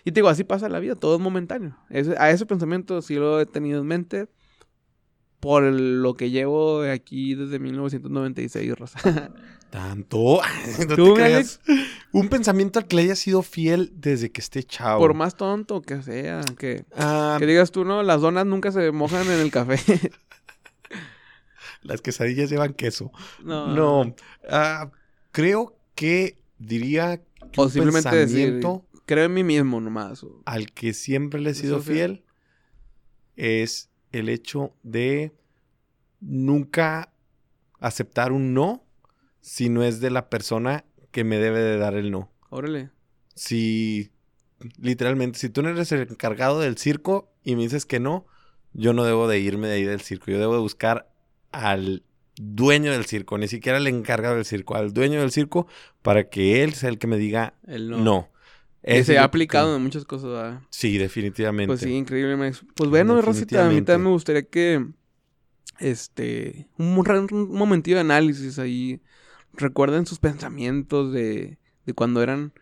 Y 0.05 0.13
te 0.13 0.21
digo, 0.21 0.29
así 0.29 0.45
pasa 0.45 0.69
la 0.69 0.79
vida, 0.81 0.95
todo 0.95 1.15
es 1.17 1.21
momentáneo. 1.21 1.77
Ese- 1.91 2.17
a 2.19 2.31
ese 2.31 2.47
pensamiento 2.47 3.03
sí 3.03 3.15
lo 3.17 3.41
he 3.41 3.47
tenido 3.47 3.81
en 3.81 3.87
mente 3.87 4.29
por 5.41 5.65
el- 5.65 6.03
lo 6.03 6.15
que 6.15 6.31
llevo 6.31 6.83
aquí 6.83 7.35
desde 7.35 7.59
1996, 7.59 8.75
Rosa. 8.79 8.99
Tanto. 9.71 10.41
no 10.89 10.97
¿Tú, 10.97 11.15
te 11.15 11.21
creas. 11.23 11.61
Un 12.13 12.29
pensamiento 12.29 12.79
al 12.81 12.87
que 12.87 12.97
le 12.97 13.03
haya 13.03 13.15
sido 13.15 13.43
fiel 13.43 13.93
desde 13.95 14.31
que 14.33 14.41
esté 14.41 14.65
chavo. 14.65 14.99
Por 15.01 15.15
más 15.15 15.37
tonto 15.37 15.81
que 15.81 16.03
sea, 16.03 16.41
que, 16.59 16.85
Ah, 16.97 17.37
que 17.39 17.47
digas 17.47 17.71
tú, 17.71 17.85
no, 17.85 18.03
las 18.03 18.21
donas 18.21 18.47
nunca 18.47 18.73
se 18.73 18.91
mojan 18.91 19.27
en 19.31 19.39
el 19.41 19.51
café. 19.53 19.79
las 21.83 22.01
quesadillas 22.01 22.51
llevan 22.51 22.75
queso. 22.75 23.11
no. 23.45 23.75
No. 23.75 24.15
ah, 24.49 24.91
creo 25.33 25.77
que 25.95 26.37
diría 26.59 27.19
que 27.53 27.61
O 27.61 27.65
un 27.65 27.71
simplemente 27.71 28.15
decir, 28.15 28.37
pensamiento 28.61 28.85
creo 29.15 29.25
en 29.27 29.35
mí 29.35 29.43
mismo 29.45 29.81
nomás. 29.81 30.23
o- 30.25 30.43
al 30.47 30.73
que 30.73 30.93
siempre 30.95 31.41
le 31.41 31.51
he 31.51 31.55
sido 31.55 31.81
fiel 31.81 32.25
es 33.37 33.91
el 34.13 34.29
hecho 34.29 34.75
de 34.83 35.33
nunca 36.21 37.13
aceptar 37.79 38.33
un 38.33 38.55
no 38.55 38.85
si 39.41 39.69
no 39.69 39.83
es 39.83 40.01
de 40.01 40.11
la 40.11 40.29
persona 40.29 40.85
que 41.11 41.25
me 41.25 41.39
debe 41.39 41.61
de 41.61 41.77
dar 41.79 41.95
el 41.95 42.11
no. 42.11 42.31
Órale. 42.51 42.91
si 43.35 44.11
literalmente, 44.79 45.39
si 45.39 45.49
tú 45.49 45.63
no 45.63 45.71
eres 45.71 45.91
el 45.93 46.03
encargado 46.03 46.61
del 46.61 46.77
circo 46.77 47.33
y 47.43 47.57
me 47.57 47.63
dices 47.63 47.87
que 47.87 47.99
no, 48.01 48.27
yo 48.75 48.93
no 48.93 49.05
debo 49.05 49.27
de 49.29 49.39
irme 49.39 49.69
de 49.69 49.75
ahí 49.75 49.85
del 49.85 50.03
circo. 50.03 50.31
Yo 50.31 50.39
debo 50.39 50.55
de 50.55 50.61
buscar 50.61 51.11
al 51.53 52.05
dueño 52.37 52.93
del 52.93 53.07
circo, 53.07 53.39
ni 53.39 53.49
siquiera 53.49 53.79
al 53.79 53.87
encargado 53.87 54.35
del 54.35 54.45
circo, 54.45 54.75
al 54.77 54.93
dueño 54.93 55.21
del 55.21 55.31
circo 55.31 55.67
para 56.03 56.29
que 56.29 56.63
él 56.63 56.75
sea 56.75 56.91
el 56.91 56.99
que 56.99 57.07
me 57.07 57.17
diga 57.17 57.55
El 57.67 57.89
no. 57.91 57.99
no. 57.99 58.29
Ese 58.83 59.05
se 59.05 59.13
es 59.15 59.19
ha 59.21 59.25
aplicado 59.25 59.77
en 59.77 59.83
muchas 59.83 60.05
cosas. 60.05 60.31
¿verdad? 60.31 60.61
Sí, 60.71 60.97
definitivamente. 60.99 61.67
Pues 61.67 61.81
sí, 61.81 61.93
increíble, 61.93 62.37
Max. 62.37 62.65
Pues 62.75 62.89
bueno, 62.91 63.21
Rosita, 63.21 63.67
a 63.67 63.69
mí 63.69 63.83
también 63.83 64.05
me 64.05 64.11
gustaría 64.11 64.43
que, 64.43 64.87
este, 65.79 66.69
un, 66.79 66.97
un 67.33 67.55
momentillo 67.57 67.97
de 67.97 68.01
análisis 68.03 68.59
ahí. 68.59 69.01
Recuerden 69.53 70.07
sus 70.07 70.19
pensamientos 70.21 71.13
de, 71.13 71.59
de 71.85 71.93
cuando 71.95 72.23
eran, 72.23 72.53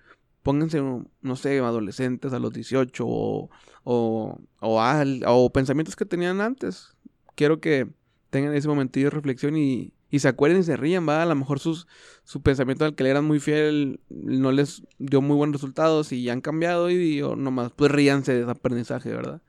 pónganse, 0.42 0.80
no 0.80 1.36
sé, 1.36 1.58
adolescentes 1.58 2.32
a 2.32 2.38
los 2.38 2.52
18 2.52 3.04
o, 3.06 3.50
o, 3.84 4.40
o, 4.60 4.80
al- 4.80 5.22
o 5.26 5.52
pensamientos 5.52 5.96
que 5.96 6.06
tenían 6.06 6.40
antes. 6.40 6.96
Quiero 7.34 7.60
que 7.60 7.88
tengan 8.30 8.54
ese 8.54 8.68
momentillo 8.68 9.06
de 9.06 9.10
reflexión 9.10 9.56
y, 9.56 9.92
y 10.10 10.20
se 10.20 10.28
acuerden 10.28 10.60
y 10.60 10.62
se 10.64 10.76
rían, 10.76 11.08
va. 11.08 11.22
A 11.22 11.26
lo 11.26 11.34
mejor 11.34 11.60
sus, 11.60 11.86
su 12.24 12.42
pensamiento 12.42 12.84
al 12.84 12.94
que 12.94 13.04
le 13.04 13.10
eran 13.10 13.24
muy 13.24 13.40
fiel 13.40 14.00
no 14.08 14.52
les 14.52 14.82
dio 14.98 15.20
muy 15.20 15.36
buenos 15.36 15.54
resultados 15.54 16.12
y 16.12 16.22
ya 16.22 16.32
han 16.32 16.40
cambiado 16.40 16.90
y, 16.90 17.20
o 17.22 17.36
nomás, 17.36 17.72
pues 17.74 17.90
ríanse 17.90 18.32
de 18.34 18.42
ese 18.42 18.50
aprendizaje, 18.50 19.10
¿verdad? 19.10 19.42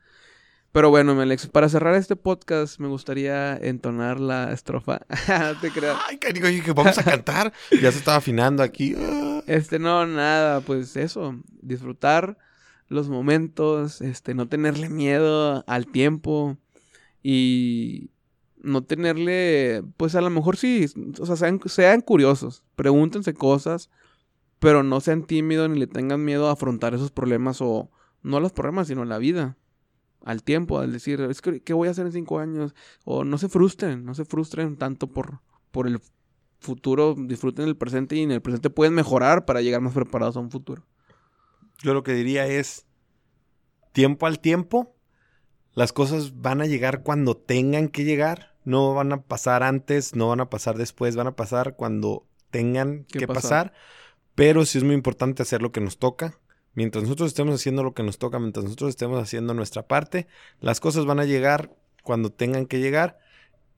Pero 0.71 0.91
bueno, 0.91 1.19
Alex, 1.19 1.47
para 1.47 1.67
cerrar 1.67 1.95
este 1.95 2.15
podcast 2.15 2.79
me 2.79 2.87
gustaría 2.87 3.57
entonar 3.57 4.19
la 4.19 4.51
estrofa. 4.51 4.99
Te. 5.61 5.71
Ay, 6.07 6.17
cariño, 6.17 6.47
dije, 6.47 6.73
vamos 6.73 6.97
a 6.97 7.03
cantar. 7.03 7.51
ya 7.71 7.91
se 7.91 7.97
estaba 7.97 8.17
afinando 8.17 8.61
aquí. 8.61 8.95
Este, 9.47 9.79
no, 9.79 10.05
nada, 10.05 10.61
pues 10.61 10.95
eso, 10.95 11.41
disfrutar 11.61 12.37
los 12.87 13.09
momentos, 13.09 14.01
este, 14.01 14.35
no 14.35 14.47
tenerle 14.47 14.89
miedo 14.89 15.63
al 15.67 15.87
tiempo 15.87 16.57
y 17.23 18.09
no 18.61 18.83
tenerle, 18.83 19.83
pues 19.97 20.15
a 20.15 20.21
lo 20.21 20.29
mejor 20.29 20.57
sí, 20.57 20.85
o 21.19 21.25
sea, 21.25 21.35
sean, 21.35 21.59
sean 21.65 22.01
curiosos, 22.01 22.63
pregúntense 22.75 23.33
cosas, 23.33 23.89
pero 24.59 24.83
no 24.83 24.99
sean 24.99 25.23
tímidos 25.23 25.69
ni 25.69 25.79
le 25.79 25.87
tengan 25.87 26.23
miedo 26.23 26.49
a 26.49 26.53
afrontar 26.53 26.93
esos 26.93 27.11
problemas 27.11 27.61
o 27.61 27.89
no 28.21 28.39
los 28.39 28.51
problemas, 28.51 28.87
sino 28.87 29.05
la 29.05 29.17
vida, 29.17 29.57
al 30.23 30.43
tiempo, 30.43 30.79
al 30.79 30.91
decir, 30.91 31.25
que, 31.41 31.61
¿qué 31.61 31.73
voy 31.73 31.87
a 31.87 31.91
hacer 31.91 32.05
en 32.05 32.11
cinco 32.11 32.39
años? 32.39 32.75
O 33.05 33.23
no 33.23 33.37
se 33.37 33.47
frustren, 33.47 34.03
no 34.03 34.13
se 34.13 34.25
frustren 34.25 34.77
tanto 34.77 35.07
por, 35.07 35.39
por 35.71 35.87
el 35.87 35.99
futuro, 36.59 37.15
disfruten 37.17 37.67
el 37.67 37.77
presente 37.77 38.15
y 38.15 38.23
en 38.23 38.31
el 38.31 38.41
presente 38.41 38.69
pueden 38.69 38.93
mejorar 38.93 39.45
para 39.45 39.61
llegar 39.61 39.81
más 39.81 39.93
preparados 39.93 40.35
a 40.35 40.41
un 40.41 40.51
futuro. 40.51 40.85
Yo 41.81 41.93
lo 41.93 42.03
que 42.03 42.13
diría 42.13 42.45
es 42.47 42.85
tiempo 43.93 44.27
al 44.27 44.39
tiempo. 44.39 44.95
Las 45.73 45.93
cosas 45.93 46.41
van 46.41 46.61
a 46.61 46.65
llegar 46.65 47.03
cuando 47.03 47.35
tengan 47.37 47.87
que 47.89 48.03
llegar. 48.03 48.49
no 48.65 48.93
van 48.93 49.11
a 49.13 49.21
pasar 49.21 49.63
antes, 49.63 50.15
no 50.15 50.27
van 50.27 50.41
a 50.41 50.49
pasar 50.49 50.77
después, 50.77 51.15
van 51.15 51.27
a 51.27 51.35
pasar 51.35 51.75
cuando 51.75 52.25
tengan 52.51 53.05
¿Qué 53.11 53.19
que 53.19 53.27
pasar? 53.27 53.41
pasar. 53.71 53.73
Pero 54.35 54.65
sí 54.65 54.77
es 54.77 54.83
muy 54.83 54.93
importante 54.93 55.41
hacer 55.41 55.61
lo 55.61 55.71
que 55.71 55.81
nos 55.81 55.97
toca. 55.97 56.37
Mientras 56.75 57.03
nosotros 57.03 57.27
estemos 57.27 57.55
haciendo 57.55 57.83
lo 57.83 57.93
que 57.93 58.03
nos 58.03 58.19
toca, 58.19 58.37
mientras 58.37 58.63
nosotros 58.63 58.89
estemos 58.89 59.19
haciendo 59.21 59.53
nuestra 59.53 59.87
parte, 59.87 60.27
las 60.61 60.79
cosas 60.79 61.05
van 61.05 61.19
a 61.19 61.25
llegar 61.25 61.71
cuando 62.03 62.31
tengan 62.31 62.65
que 62.67 62.79
llegar. 62.79 63.17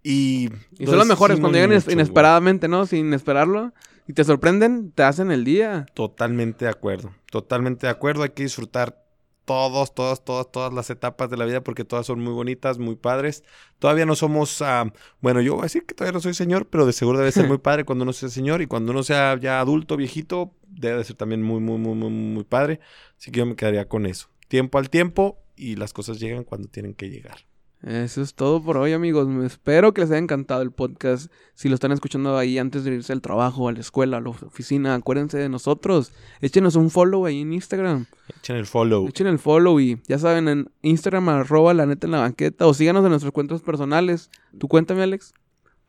Y, 0.03 0.49
Y 0.77 0.87
son 0.87 0.97
los 0.97 1.07
mejores 1.07 1.39
cuando 1.39 1.57
llegan 1.57 1.81
inesperadamente, 1.89 2.67
¿no? 2.67 2.85
Sin 2.85 3.13
esperarlo. 3.13 3.73
Y 4.07 4.13
te 4.13 4.23
sorprenden, 4.23 4.91
te 4.91 5.03
hacen 5.03 5.31
el 5.31 5.45
día. 5.45 5.85
Totalmente 5.93 6.65
de 6.65 6.71
acuerdo. 6.71 7.13
Totalmente 7.31 7.87
de 7.87 7.91
acuerdo. 7.91 8.23
Hay 8.23 8.31
que 8.31 8.43
disfrutar 8.43 9.00
todos, 9.45 9.93
todas, 9.93 10.23
todas, 10.23 10.51
todas 10.51 10.73
las 10.73 10.89
etapas 10.89 11.29
de 11.29 11.37
la 11.37 11.45
vida 11.45 11.61
porque 11.61 11.83
todas 11.83 12.05
son 12.05 12.19
muy 12.19 12.33
bonitas, 12.33 12.77
muy 12.77 12.95
padres. 12.95 13.43
Todavía 13.79 14.05
no 14.05 14.15
somos, 14.15 14.61
ah, 14.61 14.91
bueno, 15.19 15.41
yo 15.41 15.53
voy 15.53 15.61
a 15.61 15.63
decir 15.63 15.85
que 15.85 15.93
todavía 15.93 16.13
no 16.13 16.21
soy 16.21 16.33
señor, 16.33 16.67
pero 16.67 16.85
de 16.85 16.93
seguro 16.93 17.19
debe 17.19 17.31
ser 17.31 17.47
muy 17.47 17.57
padre 17.59 17.83
cuando 17.83 18.03
uno 18.03 18.13
sea 18.13 18.29
señor 18.29 18.61
y 18.61 18.67
cuando 18.67 18.91
uno 18.91 19.03
sea 19.03 19.37
ya 19.39 19.59
adulto, 19.59 19.97
viejito, 19.97 20.53
debe 20.67 20.97
de 20.97 21.03
ser 21.03 21.15
también 21.15 21.41
muy, 21.41 21.59
muy, 21.59 21.77
muy, 21.77 21.95
muy, 21.95 22.09
muy 22.09 22.43
padre. 22.43 22.79
Así 23.17 23.31
que 23.31 23.39
yo 23.39 23.45
me 23.45 23.55
quedaría 23.55 23.87
con 23.87 24.05
eso. 24.05 24.29
Tiempo 24.47 24.77
al 24.77 24.89
tiempo 24.89 25.39
y 25.55 25.75
las 25.75 25.93
cosas 25.93 26.19
llegan 26.19 26.43
cuando 26.43 26.67
tienen 26.67 26.93
que 26.93 27.09
llegar. 27.09 27.50
Eso 27.83 28.21
es 28.21 28.35
todo 28.35 28.61
por 28.61 28.77
hoy, 28.77 28.93
amigos. 28.93 29.27
Me 29.27 29.45
espero 29.45 29.91
que 29.91 30.01
les 30.01 30.11
haya 30.11 30.19
encantado 30.19 30.61
el 30.61 30.71
podcast. 30.71 31.31
Si 31.55 31.67
lo 31.67 31.73
están 31.73 31.91
escuchando 31.91 32.37
ahí 32.37 32.59
antes 32.59 32.83
de 32.83 32.93
irse 32.93 33.11
al 33.11 33.21
trabajo, 33.21 33.67
a 33.67 33.71
la 33.71 33.79
escuela, 33.79 34.17
a 34.17 34.21
la 34.21 34.29
oficina, 34.29 34.93
acuérdense 34.93 35.39
de 35.39 35.49
nosotros. 35.49 36.11
Échenos 36.41 36.75
un 36.75 36.91
follow 36.91 37.25
ahí 37.25 37.41
en 37.41 37.53
Instagram. 37.53 38.05
Echen 38.37 38.57
el 38.57 38.67
follow. 38.67 39.07
Echen 39.07 39.25
el 39.25 39.39
follow 39.39 39.79
y 39.79 39.99
ya 40.07 40.19
saben, 40.19 40.47
en 40.47 40.71
Instagram, 40.83 41.29
arroba 41.29 41.73
la 41.73 41.87
neta 41.87 42.05
en 42.05 42.11
la 42.11 42.19
banqueta. 42.19 42.67
O 42.67 42.73
síganos 42.75 43.03
en 43.03 43.09
nuestras 43.09 43.33
cuentas 43.33 43.61
personales. 43.61 44.29
¿Tú 44.59 44.67
cuéntame, 44.67 45.01
Alex? 45.01 45.33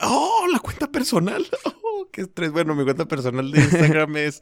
¡Oh! 0.00 0.46
La 0.50 0.61
cuenta 0.61 0.90
personal. 0.90 1.46
¡Oh! 1.85 2.09
¡Qué 2.11 2.22
estrés! 2.22 2.52
Bueno, 2.52 2.74
mi 2.74 2.85
cuenta 2.85 3.07
personal 3.07 3.50
de 3.50 3.61
Instagram 3.61 4.16
es 4.16 4.40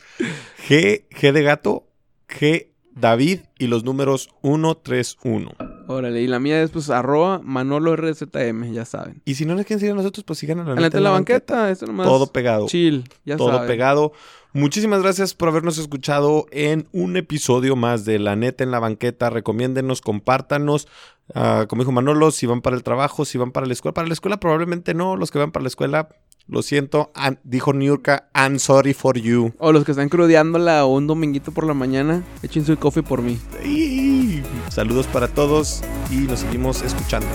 G, 0.69 1.09
G 1.11 1.33
de 1.33 1.43
gato, 1.43 1.89
G 2.29 2.69
David 2.95 3.41
y 3.59 3.67
los 3.67 3.83
números 3.83 4.29
131. 4.43 5.51
Órale, 5.91 6.23
y 6.23 6.29
la 6.29 6.39
mía 6.39 6.63
es 6.63 6.71
pues 6.71 6.89
arroba 6.89 7.41
Manolo 7.43 7.97
RZM, 7.97 8.73
ya 8.73 8.85
saben. 8.85 9.23
Y 9.25 9.35
si 9.35 9.45
no 9.45 9.57
nos 9.57 9.67
quieren 9.67 9.81
seguir 9.81 9.93
a 9.93 9.97
nosotros, 9.97 10.23
pues 10.25 10.39
sigan 10.39 10.61
a 10.61 10.65
la, 10.65 10.75
La 10.77 10.83
neta 10.83 10.99
en 10.99 11.05
la 11.05 11.11
banqueta, 11.11 11.69
esto 11.69 11.87
nomás. 11.87 12.07
Todo 12.07 12.29
pegado. 12.29 12.67
Chill, 12.67 13.09
ya 13.25 13.37
todo 13.37 13.51
saben. 13.51 13.67
pegado. 13.67 14.13
Muchísimas 14.53 15.03
gracias 15.03 15.35
por 15.35 15.49
habernos 15.49 15.79
escuchado 15.79 16.47
en 16.53 16.87
un 16.93 17.17
episodio 17.17 17.75
más 17.75 18.05
de 18.05 18.21
La 18.21 18.37
Neta 18.37 18.63
en 18.63 18.71
la 18.71 18.79
Banqueta. 18.79 19.31
Recomiéndenos, 19.31 20.01
compártanos. 20.01 20.87
Ah, 21.35 21.67
como 21.69 21.83
dijo 21.83 21.91
Manolo, 21.91 22.31
si 22.31 22.47
van 22.47 22.61
para 22.61 22.77
el 22.77 22.85
trabajo, 22.85 23.25
si 23.25 23.37
van 23.37 23.51
para 23.51 23.67
la 23.67 23.73
escuela. 23.73 23.95
Para 23.95 24.07
la 24.07 24.15
escuela 24.15 24.39
probablemente 24.39 24.95
no. 24.95 25.17
Los 25.17 25.33
que 25.33 25.39
van 25.39 25.51
para 25.51 25.63
la 25.65 25.69
escuela, 25.69 26.09
lo 26.51 26.63
siento. 26.63 27.11
An- 27.15 27.39
dijo 27.45 27.73
Niurka, 27.73 28.29
I'm 28.35 28.59
sorry 28.59 28.93
for 28.95 29.17
you. 29.19 29.53
O 29.59 29.73
los 29.73 29.85
que 29.85 29.93
están 29.93 30.09
crudeándola 30.09 30.85
un 30.87 31.07
dominguito 31.07 31.53
por 31.53 31.65
la 31.67 31.75
mañana, 31.75 32.23
echen 32.43 32.65
su 32.65 32.77
coffee 32.77 33.03
por 33.03 33.23
mí. 33.23 33.39
Y 33.65 34.43
saludos 34.69 35.07
para 35.07 35.29
todos 35.29 35.83
y 36.11 36.17
nos 36.27 36.41
seguimos 36.41 36.83
escuchando. 36.83 37.29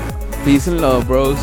Peace 0.43 0.69
and 0.69 0.82
love, 0.82 1.08
bros. 1.08 1.38